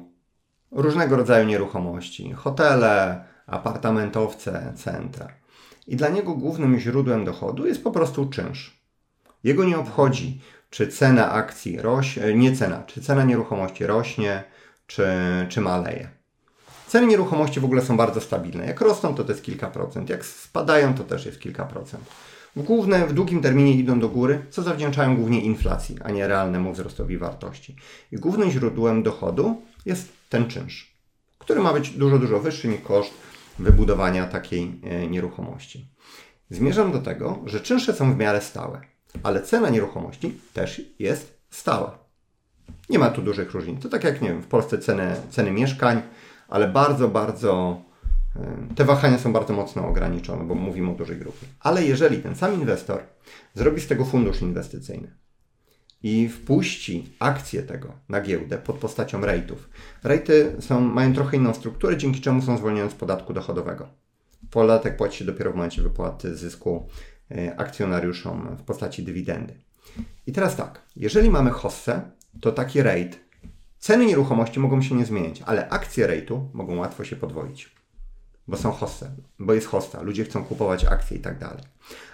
[0.72, 5.28] różnego rodzaju nieruchomości, hotele, apartamentowce, centra.
[5.88, 8.80] I dla niego głównym źródłem dochodu jest po prostu czynsz.
[9.44, 14.44] Jego nie obchodzi, czy cena akcji rośnie, nie cena, czy cena nieruchomości rośnie,
[14.88, 15.08] czy,
[15.50, 16.10] czy maleje.
[16.88, 18.66] Ceny nieruchomości w ogóle są bardzo stabilne.
[18.66, 20.10] Jak rosną, to to jest kilka procent.
[20.10, 22.04] Jak spadają, to też jest kilka procent.
[22.56, 26.74] W, główne, w długim terminie idą do góry, co zawdzięczają głównie inflacji, a nie realnemu
[26.74, 27.76] wzrostowi wartości.
[28.12, 30.96] I głównym źródłem dochodu jest ten czynsz,
[31.40, 33.14] który ma być dużo, dużo wyższy niż koszt
[33.60, 35.90] wybudowania takiej e, nieruchomości.
[36.50, 38.82] Zmierzam do tego, że czynsze są w miarę stałe,
[39.24, 42.00] ale cena nieruchomości też jest stała.
[42.90, 43.82] Nie ma tu dużych różnic.
[43.84, 46.02] To tak jak, nie wiem, w Polsce ceny, ceny mieszkań,
[46.48, 47.82] ale bardzo, bardzo
[48.36, 51.48] e, te wahania są bardzo mocno ograniczone, bo mówimy o dużej grupie.
[51.60, 53.04] Ale jeżeli ten sam inwestor
[53.54, 55.16] zrobi z tego fundusz inwestycyjny,
[56.04, 59.70] i wpuści akcje tego na giełdę pod postacią rejtów.
[60.04, 63.88] Rejty są, mają trochę inną strukturę, dzięki czemu są zwolnione z podatku dochodowego.
[64.52, 66.88] Podatek płaci się dopiero w momencie wypłaty zysku
[67.32, 69.54] e, akcjonariuszom w postaci dywidendy.
[70.28, 73.20] I teraz tak, jeżeli mamy hossę, to taki rejt,
[73.80, 77.76] ceny nieruchomości mogą się nie zmieniać, ale akcje rejtu mogą łatwo się podwoić,
[78.48, 81.64] bo są hosse, bo jest hosta, ludzie chcą kupować akcje i tak dalej.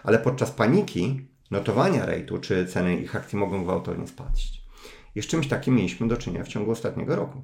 [0.04, 4.66] Ale podczas paniki notowania rejtu czy ceny ich akcji mogą gwałtownie spaść.
[5.16, 7.42] I z czymś takim mieliśmy do czynienia w ciągu ostatniego roku,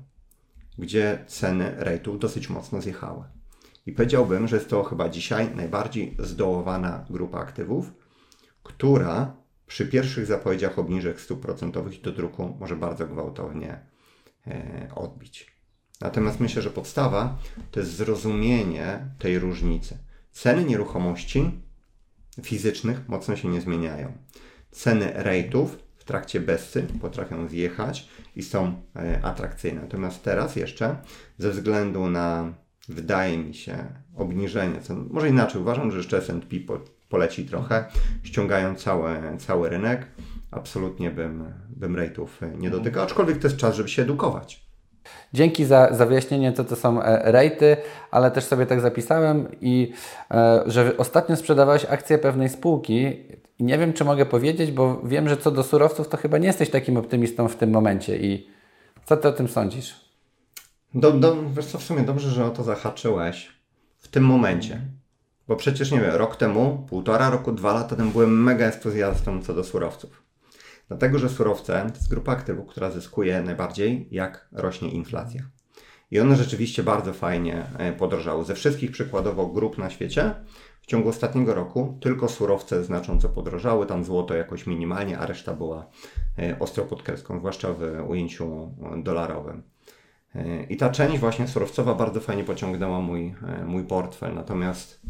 [0.78, 3.24] gdzie ceny rejtów dosyć mocno zjechały.
[3.86, 7.94] I powiedziałbym, że jest to chyba dzisiaj najbardziej zdołowana grupa aktywów,
[8.64, 9.36] która
[9.68, 13.80] przy pierwszych zapowiedziach obniżek stóp procentowych do druku może bardzo gwałtownie
[14.48, 15.52] e, odbić.
[16.02, 17.38] Natomiast myślę, że podstawa
[17.72, 19.98] to jest zrozumienie tej różnicy.
[20.32, 21.62] Ceny nieruchomości
[22.44, 24.12] fizycznych mocno się nie zmieniają.
[24.72, 29.82] Ceny rejtów w trakcie besty potrafią zjechać i są e, atrakcyjne.
[29.82, 30.96] Natomiast teraz jeszcze
[31.38, 32.54] ze względu na,
[32.90, 36.80] wydaje mi się, obniżenie cen, może inaczej, uważam, że jeszcze S&P po,
[37.10, 37.86] poleci trochę,
[38.24, 40.08] ściągają cały, cały rynek.
[40.52, 44.71] Absolutnie bym, bym rejtów nie dotykał, aczkolwiek to jest czas, żeby się edukować.
[45.34, 47.78] Dzięki za, za wyjaśnienie, co to są e, rejty,
[48.12, 49.94] ale też sobie tak zapisałem i
[50.32, 53.26] e, że ostatnio sprzedawałeś akcję pewnej spółki
[53.60, 56.48] i nie wiem, czy mogę powiedzieć, bo wiem, że co do surowców, to chyba nie
[56.48, 58.50] jesteś takim optymistą w tym momencie i
[59.06, 60.12] co ty o tym sądzisz?
[60.94, 63.50] Do, do, wiesz co, w sumie dobrze, że o to zahaczyłeś
[63.98, 64.82] w tym momencie.
[65.48, 69.54] Bo przecież, nie wiem, rok temu, półtora roku, dwa lata temu byłem mega entuzjastą co
[69.54, 70.24] do surowców.
[70.92, 75.42] Dlatego, że surowce to jest grupa aktywów, która zyskuje najbardziej, jak rośnie inflacja.
[76.12, 78.46] I one rzeczywiście bardzo fajnie e, podrożały.
[78.46, 80.34] Ze wszystkich przykładowo grup na świecie
[80.82, 85.90] w ciągu ostatniego roku tylko surowce znacząco podrożały, tam złoto jakoś minimalnie, a reszta była
[86.40, 89.64] e, ostro pod kreską, zwłaszcza w ujęciu dolarowym.
[90.36, 93.36] E, I ta część właśnie surowcowa bardzo fajnie pociągnęła mój,
[93.66, 94.34] mój portfel.
[94.34, 95.02] Natomiast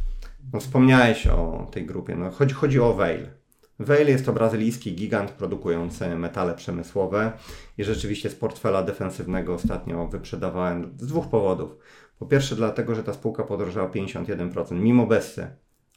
[0.54, 2.16] no, wspomniałeś o tej grupie.
[2.16, 3.41] No, chodzi, chodzi o Veil.
[3.82, 7.32] Vale jest to brazylijski gigant produkujący metale przemysłowe
[7.78, 11.78] i rzeczywiście z portfela defensywnego ostatnio wyprzedawałem z dwóch powodów.
[12.20, 15.48] Po pierwsze dlatego, że ta spółka podrożała 51% mimo Bessy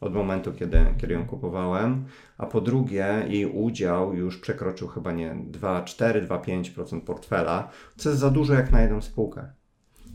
[0.01, 2.05] od momentu, kiedy, kiedy ją kupowałem,
[2.39, 8.55] a po drugie jej udział już przekroczył chyba nie 2,4-2,5% portfela, co jest za dużo
[8.55, 9.53] jak na jedną spółkę.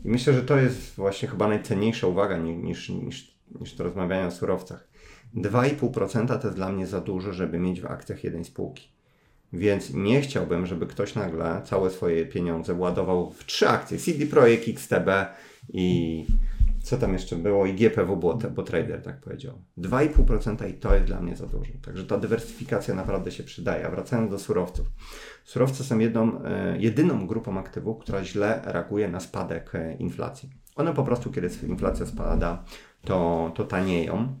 [0.04, 4.30] I myślę, że to jest właśnie chyba najcenniejsza uwaga niż, niż, niż to rozmawianie o
[4.30, 4.89] surowcach.
[5.36, 8.88] 2,5% to jest dla mnie za dużo, żeby mieć w akcjach jednej spółki.
[9.52, 14.68] Więc nie chciałbym, żeby ktoś nagle całe swoje pieniądze ładował w trzy akcje: CD Projekt,
[14.68, 15.08] XTB
[15.68, 16.24] i
[16.82, 17.66] co tam jeszcze było?
[17.66, 19.62] I GPW, bo, bo trader tak powiedział.
[19.78, 21.72] 2,5% i to jest dla mnie za dużo.
[21.84, 23.86] Także ta dywersyfikacja naprawdę się przydaje.
[23.86, 24.86] A wracając do surowców.
[25.44, 30.50] Surowce są jedną, e, jedyną grupą aktywów, która źle reaguje na spadek e, inflacji.
[30.76, 32.64] One po prostu, kiedy inflacja spada,
[33.04, 34.40] to, to tanieją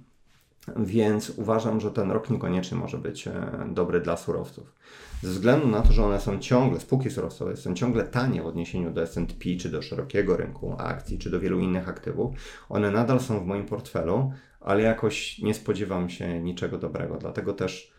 [0.76, 3.32] więc uważam, że ten rok niekoniecznie może być e,
[3.72, 4.74] dobry dla surowców.
[5.22, 8.90] Ze względu na to, że one są ciągle, spółki surowcowe są ciągle tanie w odniesieniu
[8.90, 12.30] do S&P, czy do szerokiego rynku akcji, czy do wielu innych aktywów,
[12.68, 17.16] one nadal są w moim portfelu, ale jakoś nie spodziewam się niczego dobrego.
[17.16, 17.92] Dlatego też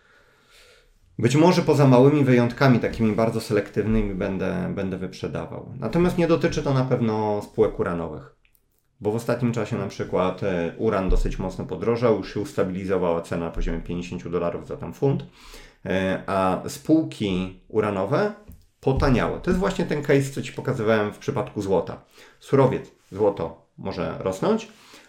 [1.20, 5.74] być może poza małymi wyjątkami, takimi bardzo selektywnymi, będę, będę wyprzedawał.
[5.80, 8.41] Natomiast nie dotyczy to na pewno spółek uranowych.
[9.02, 13.46] Bo w ostatnim czasie na przykład e, uran dosyć mocno podrożał, już się ustabilizowała cena
[13.46, 15.26] na poziomie 50 dolarów za tam funt,
[15.86, 18.34] e, a spółki uranowe
[18.80, 19.40] potaniały.
[19.42, 22.02] To jest właśnie ten case, co Ci pokazywałem w przypadku złota.
[22.40, 24.68] Surowiec, złoto może rosnąć,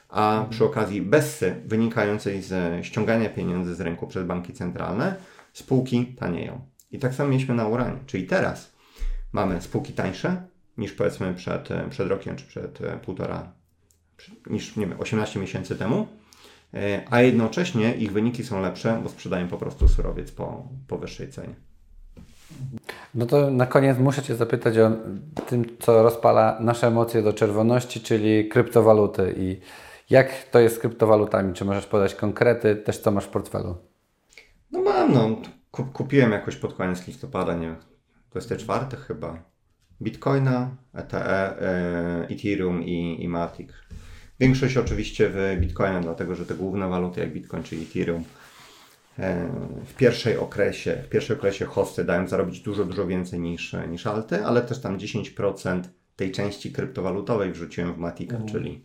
[0.08, 5.14] a przy okazji bessy wynikającej ze ściągania pieniędzy z rynku przez banki centralne,
[5.52, 6.60] spółki tanieją.
[6.90, 7.98] I tak samo mieliśmy na uranie.
[8.06, 8.72] Czyli teraz
[9.32, 10.42] mamy spółki tańsze
[10.78, 13.52] niż powiedzmy przed, przed rokiem czy przed e, półtora,
[14.50, 16.06] niż nie wiem, 18 miesięcy temu,
[16.74, 21.30] e, a jednocześnie ich wyniki są lepsze, bo sprzedają po prostu surowiec po, po wyższej
[21.30, 21.54] cenie.
[23.14, 24.90] No to na koniec muszę Cię zapytać o
[25.46, 29.60] tym, co rozpala nasze emocje do czerwoności, czyli kryptowaluty i
[30.10, 31.54] jak to jest z kryptowalutami?
[31.54, 33.76] Czy możesz podać konkrety, też co masz w portfelu?
[34.72, 35.36] No mam, no.
[35.92, 37.76] Kupiłem jakoś pod koniec listopada, nie
[38.30, 39.42] 24 chyba,
[40.02, 43.70] Bitcoina, ETE, e, Ethereum i, i Matic.
[44.42, 48.24] Większość oczywiście w Bitcoina, dlatego że te główne waluty jak Bitcoin czy Ethereum
[49.18, 49.48] e,
[49.86, 54.44] w pierwszej okresie, w pierwszym okresie hosty dają zarobić dużo, dużo więcej niż, niż alty,
[54.44, 55.80] ale też tam 10%
[56.16, 58.52] tej części kryptowalutowej wrzuciłem w Matica, mhm.
[58.52, 58.82] czyli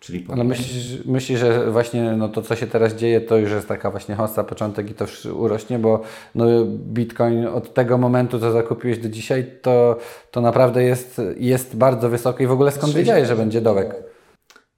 [0.00, 3.68] Czyli Ale myślisz, myślisz, że właśnie no to, co się teraz dzieje, to już jest
[3.68, 6.02] taka właśnie hosta, początek i to urośnie, bo
[6.34, 9.98] no Bitcoin od tego momentu, co zakupiłeś do dzisiaj, to,
[10.30, 14.11] to naprawdę jest, jest bardzo wysoko i w ogóle skąd wiedziałeś, że będzie dołek?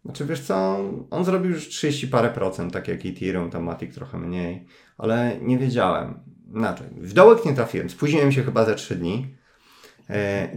[0.05, 0.79] Znaczy wiesz co,
[1.11, 4.67] on zrobił już 30 parę procent, tak jak Ethereum, tam Matic trochę mniej,
[4.99, 6.21] ale nie wiedziałem.
[6.55, 9.37] Inaczej, w dołek nie trafiłem, spóźniłem się chyba ze 3 dni.
[10.11, 10.49] E,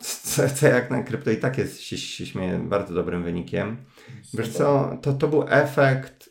[0.00, 3.76] co, co, jak na krypto i tak jest, się, się śmieję, bardzo dobrym wynikiem.
[4.34, 6.30] Wiesz co, to, to był efekt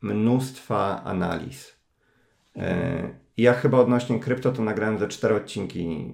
[0.00, 1.76] mnóstwa analiz.
[2.56, 6.12] E, ja chyba odnośnie krypto to nagrałem ze cztery odcinki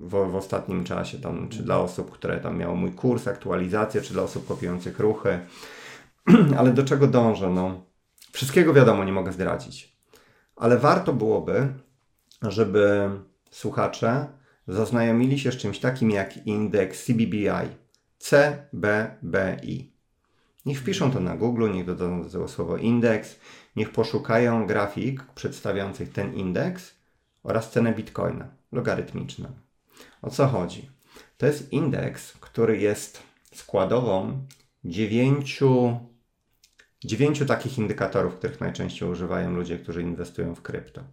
[0.00, 4.12] w, w, ostatnim czasie, tam, czy dla osób, które tam miało mój kurs, aktualizację, czy
[4.12, 5.38] dla osób kopiujących ruchy.
[6.58, 7.50] Ale do czego dążę?
[7.50, 7.80] No,
[8.32, 9.96] wszystkiego wiadomo, nie mogę zdradzić.
[10.56, 11.68] Ale warto byłoby,
[12.42, 13.10] żeby
[13.50, 14.26] słuchacze
[14.68, 17.68] zaznajomili się z czymś takim jak indeks CBBI,
[18.18, 19.92] CBBI.
[20.66, 23.36] Niech wpiszą to na Google, niech dodadzą do tego słowo indeks,
[23.76, 26.94] niech poszukają grafik przedstawiających ten indeks
[27.42, 29.48] oraz cenę bitcoina logarytmiczną.
[30.22, 30.90] O co chodzi?
[31.38, 33.22] To jest indeks, który jest
[33.54, 34.46] składową
[34.84, 35.98] dziewięciu,
[37.04, 41.04] dziewięciu takich indykatorów, których najczęściej używają ludzie, którzy inwestują w krypto.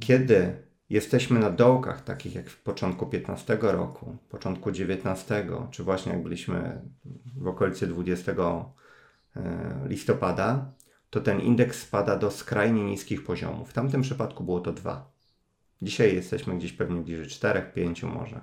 [0.00, 6.22] Kiedy jesteśmy na dołkach, takich jak w początku 15 roku, początku 19, czy właśnie jak
[6.22, 6.82] byliśmy
[7.36, 10.72] w okolicy 20 e, listopada,
[11.10, 13.70] to ten indeks spada do skrajnie niskich poziomów.
[13.70, 15.13] W tamtym przypadku było to 2.
[15.84, 18.40] Dzisiaj jesteśmy gdzieś pewnie bliżej 4, 5 może.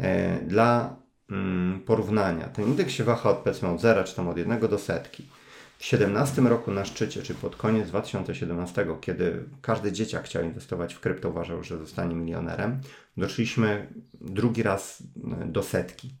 [0.00, 0.96] E, dla
[1.30, 4.78] mm, porównania, ten indeks się waha od powiedzmy od 0 czy tam od 1 do
[4.78, 5.22] setki.
[5.22, 11.00] W 2017 roku na szczycie, czy pod koniec 2017, kiedy każdy dzieciak chciał inwestować w
[11.00, 12.80] krypto, uważał, że zostanie milionerem,
[13.16, 13.86] doszliśmy
[14.20, 15.02] drugi raz
[15.42, 16.14] e, do setki.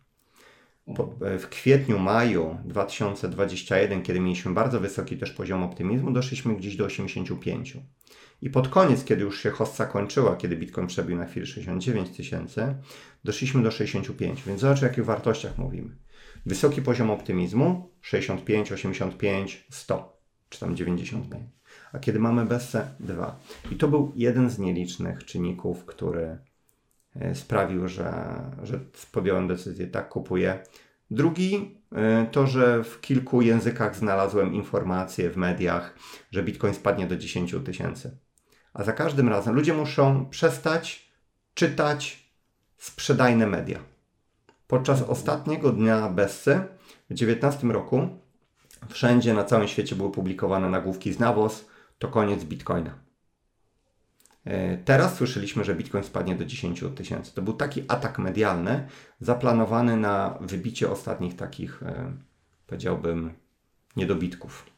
[1.24, 6.84] E, w kwietniu, maju 2021, kiedy mieliśmy bardzo wysoki też poziom optymizmu, doszliśmy gdzieś do
[6.84, 7.76] 85.
[8.42, 12.74] I pod koniec, kiedy już się hossa kończyła, kiedy Bitcoin przebił na chwilę 69 tysięcy,
[13.24, 14.42] doszliśmy do 65.
[14.42, 15.96] Więc zobacz, o jakich wartościach mówimy.
[16.46, 20.16] Wysoki poziom optymizmu 65, 85, 100
[20.48, 21.44] czy tam 95.
[21.92, 23.40] A kiedy mamy Bessę 2.
[23.70, 26.38] I to był jeden z nielicznych czynników, który
[27.16, 28.80] e, sprawił, że, że
[29.12, 30.58] podjąłem decyzję, tak kupuję.
[31.10, 35.94] Drugi e, to, że w kilku językach znalazłem informacje w mediach,
[36.30, 38.25] że Bitcoin spadnie do 10 tysięcy.
[38.76, 41.12] A za każdym razem ludzie muszą przestać
[41.54, 42.30] czytać
[42.78, 43.78] sprzedajne media.
[44.66, 46.60] Podczas ostatniego dnia Bessy
[47.10, 48.08] w 19 roku
[48.88, 51.64] wszędzie na całym świecie były publikowane nagłówki z nawos,
[51.98, 52.94] to koniec Bitcoina.
[54.44, 57.34] E, teraz słyszeliśmy, że Bitcoin spadnie do 10 tysięcy.
[57.34, 58.88] To był taki atak medialny
[59.20, 62.12] zaplanowany na wybicie ostatnich takich, e,
[62.66, 63.32] powiedziałbym,
[63.96, 64.75] niedobitków.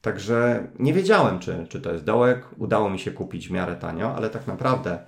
[0.00, 2.44] Także nie wiedziałem, czy, czy to jest dołek.
[2.56, 4.98] Udało mi się kupić w miarę tanio, ale tak naprawdę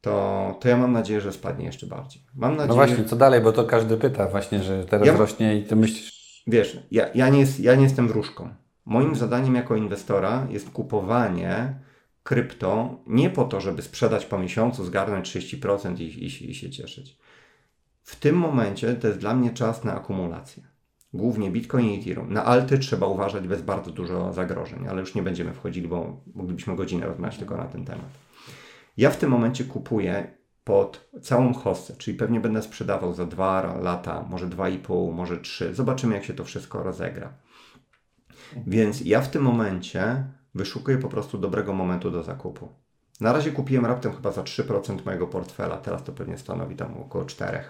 [0.00, 2.22] to, to ja mam nadzieję, że spadnie jeszcze bardziej.
[2.34, 2.68] Mam no nadzieję...
[2.68, 5.16] No właśnie, co dalej, bo to każdy pyta właśnie, że teraz ja...
[5.16, 6.42] rośnie i ty myślisz...
[6.46, 8.48] Wiesz, ja, ja, nie ja nie jestem wróżką.
[8.84, 11.74] Moim zadaniem jako inwestora jest kupowanie
[12.22, 17.18] krypto nie po to, żeby sprzedać po miesiącu, zgarnąć 30% i, i, i się cieszyć.
[18.02, 20.62] W tym momencie to jest dla mnie czas na akumulację.
[21.12, 22.32] Głównie Bitcoin i Ethereum.
[22.32, 26.76] Na alty trzeba uważać bez bardzo dużo zagrożeń, ale już nie będziemy wchodzili, bo moglibyśmy
[26.76, 28.08] godzinę rozmawiać tylko na ten temat.
[28.96, 34.26] Ja w tym momencie kupuję pod całą hossę, czyli pewnie będę sprzedawał za dwa lata,
[34.30, 35.74] może dwa i pół, może trzy.
[35.74, 37.32] Zobaczymy, jak się to wszystko rozegra.
[38.66, 42.68] Więc ja w tym momencie wyszukuję po prostu dobrego momentu do zakupu.
[43.20, 47.24] Na razie kupiłem raptem chyba za 3% mojego portfela, teraz to pewnie stanowi tam około
[47.24, 47.60] 4%.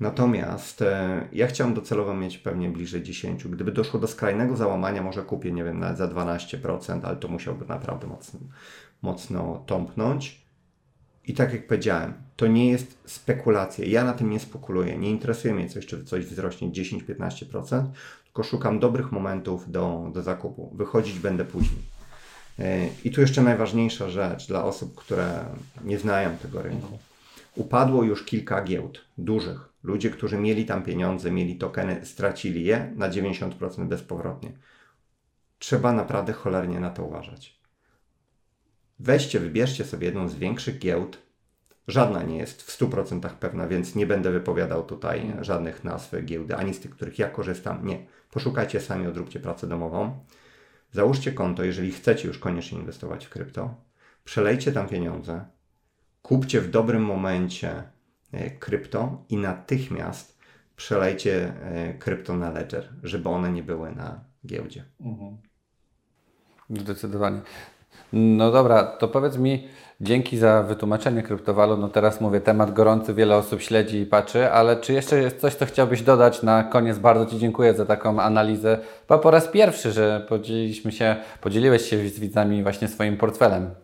[0.00, 3.44] Natomiast e, ja chciałem docelowo mieć pewnie bliżej 10.
[3.44, 7.66] Gdyby doszło do skrajnego załamania, może kupię, nie wiem, nawet za 12%, ale to musiałby
[7.66, 8.40] naprawdę mocno,
[9.02, 10.44] mocno tąpnąć.
[11.26, 13.86] I tak jak powiedziałem, to nie jest spekulacja.
[13.86, 14.98] Ja na tym nie spekuluję.
[14.98, 17.84] Nie interesuje mnie coś, czy coś wzrośnie 10-15%,
[18.24, 20.70] tylko szukam dobrych momentów do, do zakupu.
[20.74, 21.82] Wychodzić będę później.
[22.58, 25.44] E, I tu jeszcze najważniejsza rzecz dla osób, które
[25.84, 26.98] nie znają tego rynku.
[27.56, 29.68] Upadło już kilka giełd, dużych.
[29.82, 34.52] Ludzie, którzy mieli tam pieniądze, mieli tokeny, stracili je na 90% bezpowrotnie.
[35.58, 37.60] Trzeba naprawdę cholernie na to uważać.
[38.98, 41.18] Weźcie, wybierzcie sobie jedną z większych giełd.
[41.88, 46.74] Żadna nie jest w 100% pewna, więc nie będę wypowiadał tutaj żadnych nazw giełdy, ani
[46.74, 47.86] z tych, których ja korzystam.
[47.86, 48.06] Nie.
[48.30, 50.24] Poszukajcie sami, odróbcie pracę domową.
[50.92, 53.74] Załóżcie konto, jeżeli chcecie już koniecznie inwestować w krypto.
[54.24, 55.44] Przelejcie tam pieniądze.
[56.24, 57.82] Kupcie w dobrym momencie
[58.32, 60.38] e, krypto i natychmiast
[60.76, 64.84] przelejcie e, krypto na ledger, żeby one nie były na giełdzie.
[66.70, 67.40] Zdecydowanie.
[68.12, 69.68] No dobra, to powiedz mi,
[70.00, 71.80] dzięki za wytłumaczenie kryptowalut.
[71.80, 75.54] No teraz mówię, temat gorący, wiele osób śledzi i patrzy, ale czy jeszcze jest coś,
[75.54, 76.98] co chciałbyś dodać na koniec?
[76.98, 78.78] Bardzo Ci dziękuję za taką analizę.
[79.00, 83.83] Chyba po raz pierwszy, że podzieliliśmy się, podzieliłeś się z widzami właśnie swoim portfelem.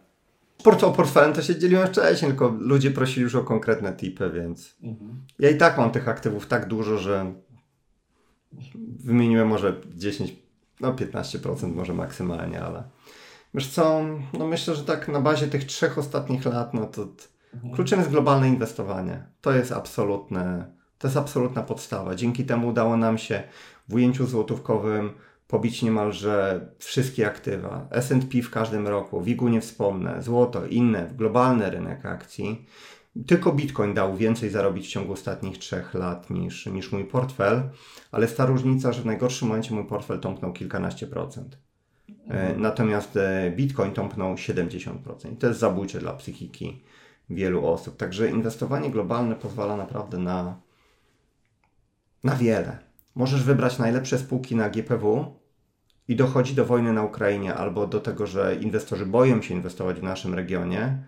[0.63, 4.77] Port o portfelem to się dzieliłem wcześniej, tylko ludzie prosili już o konkretne tipy, więc
[5.39, 7.35] ja i tak mam tych aktywów tak dużo, że
[8.99, 10.33] wymieniłem może 10,
[10.81, 12.83] no 15% może maksymalnie, ale
[13.55, 14.01] wiesz co,
[14.39, 17.25] no myślę, że tak na bazie tych trzech ostatnich lat, no to t-
[17.75, 19.25] kluczem jest globalne inwestowanie.
[19.41, 22.15] To jest absolutne, to jest absolutna podstawa.
[22.15, 23.43] Dzięki temu udało nam się
[23.89, 25.11] w ujęciu złotówkowym
[25.51, 27.89] pobić niemalże wszystkie aktywa.
[27.91, 32.67] S&P w każdym roku, WIG-u nie wspomnę, złoto, inne, globalny rynek akcji.
[33.27, 37.63] Tylko Bitcoin dał więcej zarobić w ciągu ostatnich trzech lat niż, niż mój portfel,
[38.13, 41.59] ale jest ta różnica, że w najgorszym momencie mój portfel tąpnął kilkanaście procent.
[42.29, 45.33] E, Natomiast e, Bitcoin tąpnął 70%.
[45.33, 46.83] I to jest zabójcze dla psychiki
[47.31, 47.97] wielu osób.
[47.97, 50.61] Także inwestowanie globalne pozwala naprawdę na,
[52.25, 52.79] na wiele.
[53.15, 55.40] Możesz wybrać najlepsze spółki na GPW
[56.11, 60.03] i dochodzi do wojny na Ukrainie albo do tego, że inwestorzy boją się inwestować w
[60.03, 60.99] naszym regionie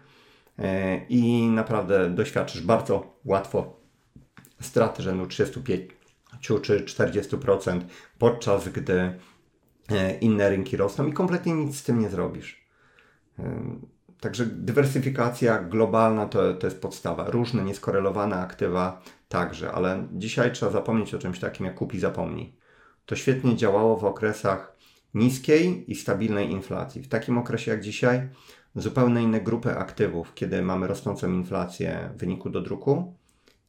[0.58, 3.80] e, i naprawdę doświadczysz bardzo łatwo
[4.60, 5.90] straty rzędu 35
[6.40, 7.80] czy 40%,
[8.18, 9.18] podczas gdy
[9.90, 12.66] e, inne rynki rosną i kompletnie nic z tym nie zrobisz.
[13.38, 13.86] Ym,
[14.20, 17.30] Także dywersyfikacja globalna to, to jest podstawa.
[17.30, 22.56] Różne nieskorelowane aktywa także, ale dzisiaj trzeba zapomnieć o czymś takim jak kup i zapomnij.
[23.06, 24.71] To świetnie działało w okresach
[25.14, 27.02] niskiej i stabilnej inflacji.
[27.02, 28.28] W takim okresie jak dzisiaj
[28.76, 33.14] zupełnie inne grupy aktywów, kiedy mamy rosnącą inflację w wyniku dodruku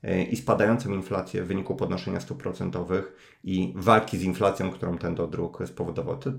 [0.04, 5.16] yy, i spadającą inflację w wyniku podnoszenia stóp procentowych i walki z inflacją, którą ten
[5.16, 6.18] dodruk spowodował.
[6.18, 6.32] To,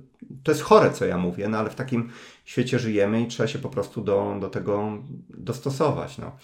[0.42, 2.10] to jest chore, co ja mówię, no ale w takim
[2.44, 4.98] świecie żyjemy i trzeba się po prostu do, do tego
[5.28, 6.18] dostosować.
[6.18, 6.36] No.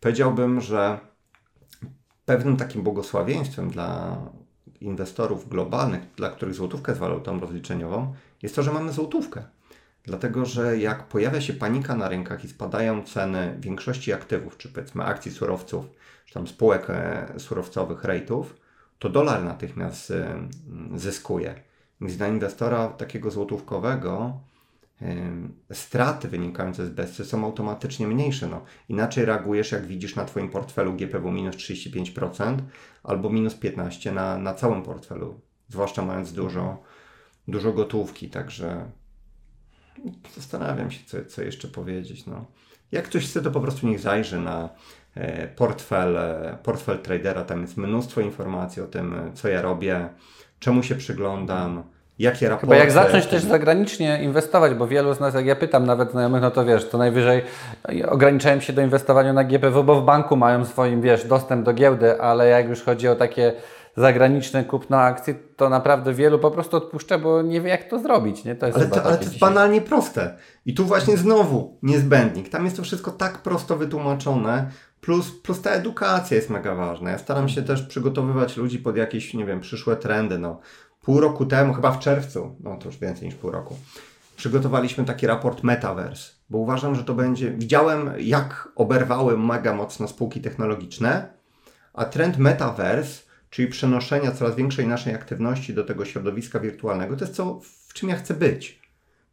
[0.00, 0.98] Powiedziałbym, że
[2.24, 4.18] pewnym takim błogosławieństwem dla
[4.80, 9.42] inwestorów globalnych, dla których złotówka jest walutą rozliczeniową, jest to, że mamy złotówkę.
[10.04, 15.04] Dlatego, że jak pojawia się panika na rynkach i spadają ceny większości aktywów, czy powiedzmy
[15.04, 15.86] akcji surowców,
[16.26, 18.54] czy tam spółek e, surowcowych, rejtów,
[18.98, 20.48] to dolar natychmiast e,
[20.94, 21.62] zyskuje.
[22.00, 24.40] Więc dla inwestora takiego złotówkowego
[25.72, 28.48] straty wynikające z BESY są automatycznie mniejsze.
[28.48, 28.64] No.
[28.88, 32.58] Inaczej reagujesz, jak widzisz na Twoim portfelu GPW minus 35%
[33.02, 36.82] albo minus 15% na, na całym portfelu, zwłaszcza mając dużo,
[37.48, 38.30] dużo gotówki.
[38.30, 38.90] Także
[40.34, 42.26] zastanawiam się, co, co jeszcze powiedzieć.
[42.26, 42.46] No.
[42.92, 44.68] Jak ktoś chce, to po prostu niech zajrzy na
[45.14, 46.18] e, portfel,
[46.62, 47.44] portfel tradera.
[47.44, 50.08] Tam jest mnóstwo informacji o tym, e, co ja robię,
[50.58, 51.82] czemu się przyglądam,
[52.18, 52.66] jakie raporty.
[52.66, 56.42] Chyba jak zacząć też zagranicznie inwestować, bo wielu z nas, jak ja pytam nawet znajomych,
[56.42, 57.42] no to wiesz, to najwyżej
[58.08, 62.20] ograniczają się do inwestowania na GPW, bo w banku mają swoim, wiesz, dostęp do giełdy,
[62.20, 63.52] ale jak już chodzi o takie
[63.96, 68.44] zagraniczne kupno akcji, to naprawdę wielu po prostu odpuszcza, bo nie wie jak to zrobić,
[68.44, 68.54] nie?
[68.54, 69.48] To jest Ale to, ale to jest dzisiaj.
[69.48, 70.36] banalnie proste.
[70.66, 72.48] I tu właśnie znowu niezbędnik.
[72.48, 77.10] Tam jest to wszystko tak prosto wytłumaczone, plus, plus ta edukacja jest mega ważna.
[77.10, 80.38] Ja staram się też przygotowywać ludzi pod jakieś, nie wiem, przyszłe trendy.
[80.38, 80.60] No,
[81.08, 83.76] pół roku temu, chyba w czerwcu, no to już więcej niż pół roku,
[84.36, 86.32] przygotowaliśmy taki raport Metaverse.
[86.50, 87.50] bo uważam, że to będzie.
[87.50, 91.32] Widziałem, jak oberwały mega mocno spółki technologiczne,
[91.94, 97.36] a trend metaverse, czyli przenoszenia coraz większej naszej aktywności do tego środowiska wirtualnego, to jest
[97.36, 98.80] co, w czym ja chcę być.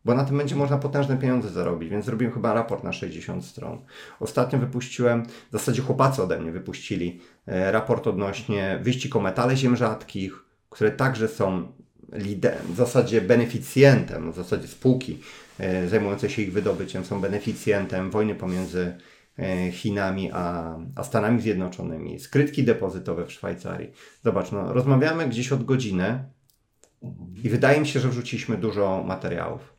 [0.05, 3.81] Bo na tym będzie można potężne pieniądze zarobić, więc zrobiłem chyba raport na 60 stron.
[4.19, 9.75] Ostatnio wypuściłem, w zasadzie chłopacy ode mnie wypuścili e, raport odnośnie wyścig o metale ziem
[9.75, 10.44] rzadkich,
[10.75, 11.67] które także są
[12.13, 15.19] lider, w zasadzie beneficjentem, w zasadzie spółki
[15.59, 18.95] e, zajmujące się ich wydobyciem są beneficjentem wojny pomiędzy
[19.39, 23.91] e, Chinami a, a Stanami Zjednoczonymi, skrytki depozytowe w Szwajcarii.
[24.23, 26.23] Zobacz, no, rozmawiamy gdzieś od godziny
[27.43, 29.73] i wydaje mi się, że wrzuciliśmy dużo materiałów.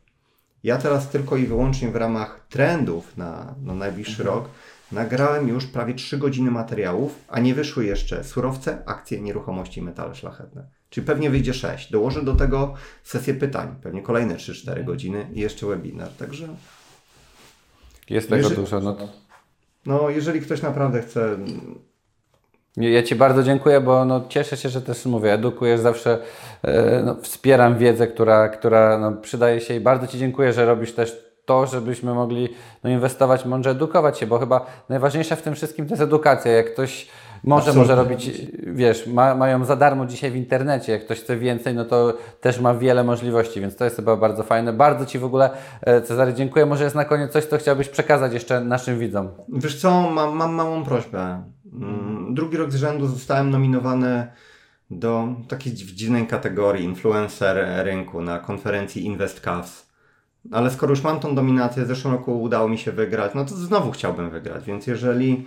[0.63, 4.49] Ja teraz tylko i wyłącznie w ramach trendów na, na najbliższy rok
[4.91, 10.15] nagrałem już prawie 3 godziny materiałów, a nie wyszły jeszcze surowce, akcje, nieruchomości i metale
[10.15, 10.67] szlachetne.
[10.89, 11.91] Czyli pewnie wyjdzie 6.
[11.91, 12.73] Dołożę do tego
[13.03, 16.09] sesję pytań, pewnie kolejne 3-4 godziny i jeszcze webinar.
[16.09, 16.47] Także
[18.09, 18.79] Jest tego Jeżeli- dużo.
[18.79, 19.07] No, to-
[19.85, 21.37] no, jeżeli ktoś naprawdę chce
[22.77, 26.19] Ja Ci bardzo dziękuję, bo no, cieszę się, że też mówię, edukujesz zawsze,
[26.63, 30.93] e, no, wspieram wiedzę, która, która no, przydaje się i bardzo Ci dziękuję, że robisz
[30.93, 32.49] też to, żebyśmy mogli
[32.83, 36.51] no, inwestować, mądrze edukować się, bo chyba najważniejsza w tym wszystkim to jest edukacja.
[36.51, 37.07] Jak ktoś
[37.43, 37.95] może, Absolutnie.
[37.95, 38.31] może robić,
[38.67, 42.59] wiesz, ma, mają za darmo dzisiaj w internecie, jak ktoś chce więcej, no to też
[42.59, 44.73] ma wiele możliwości, więc to jest chyba bardzo fajne.
[44.73, 45.49] Bardzo Ci w ogóle,
[45.81, 46.65] e, Cezary, dziękuję.
[46.65, 49.29] Może jest na koniec coś, co chciałbyś przekazać jeszcze naszym widzom.
[49.49, 51.43] Wiesz co, mam, mam małą prośbę.
[51.73, 54.27] Mm, Drugi rok z rzędu zostałem nominowany
[54.91, 59.86] do takiej dziw- dziwnej kategorii influencer rynku na konferencji InvestCavs.
[60.51, 63.55] Ale skoro już mam tą dominację, w zeszłym roku udało mi się wygrać, no to
[63.55, 64.65] znowu chciałbym wygrać.
[64.65, 65.45] Więc jeżeli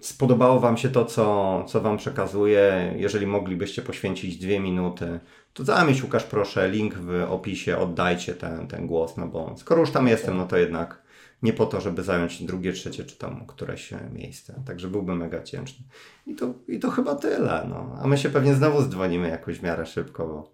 [0.00, 5.20] spodobało Wam się to, co, co Wam przekazuję, jeżeli moglibyście poświęcić dwie minuty,
[5.52, 9.90] to zamieść Łukasz proszę, link w opisie, oddajcie ten, ten głos, no bo skoro już
[9.90, 11.02] tam jestem, no to jednak
[11.42, 14.62] nie po to, żeby zająć drugie, trzecie czy tam któreś e, miejsce.
[14.66, 15.84] Także byłbym mega wdzięczny.
[16.26, 17.66] I to, I to chyba tyle.
[17.68, 17.96] No.
[18.02, 20.52] A my się pewnie znowu dzwonimy jakoś w miarę szybko, bo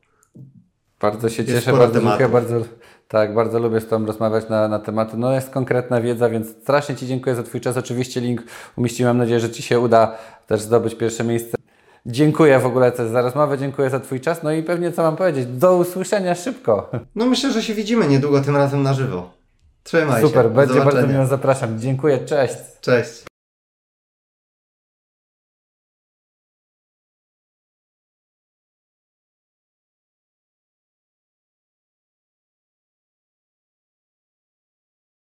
[1.01, 2.61] Bardzo się cieszę, bardzo dziękuję, bardzo,
[3.09, 5.17] tak, bardzo lubię z Tobą rozmawiać na, na tematy.
[5.17, 7.77] No jest konkretna wiedza, więc strasznie Ci dziękuję za Twój czas.
[7.77, 8.43] Oczywiście link
[8.77, 11.57] umieściłem, mam nadzieję, że Ci się uda też zdobyć pierwsze miejsce.
[12.07, 15.17] Dziękuję w ogóle też za rozmowę, dziękuję za Twój czas, no i pewnie co mam
[15.17, 16.91] powiedzieć, do usłyszenia szybko.
[17.15, 19.31] no myślę, że się widzimy niedługo tym razem na żywo.
[19.83, 20.29] Trzymaj się.
[20.29, 21.79] Super, będzie bardzo miło, zapraszam.
[21.81, 22.57] Dziękuję, cześć.
[22.81, 23.34] Cześć.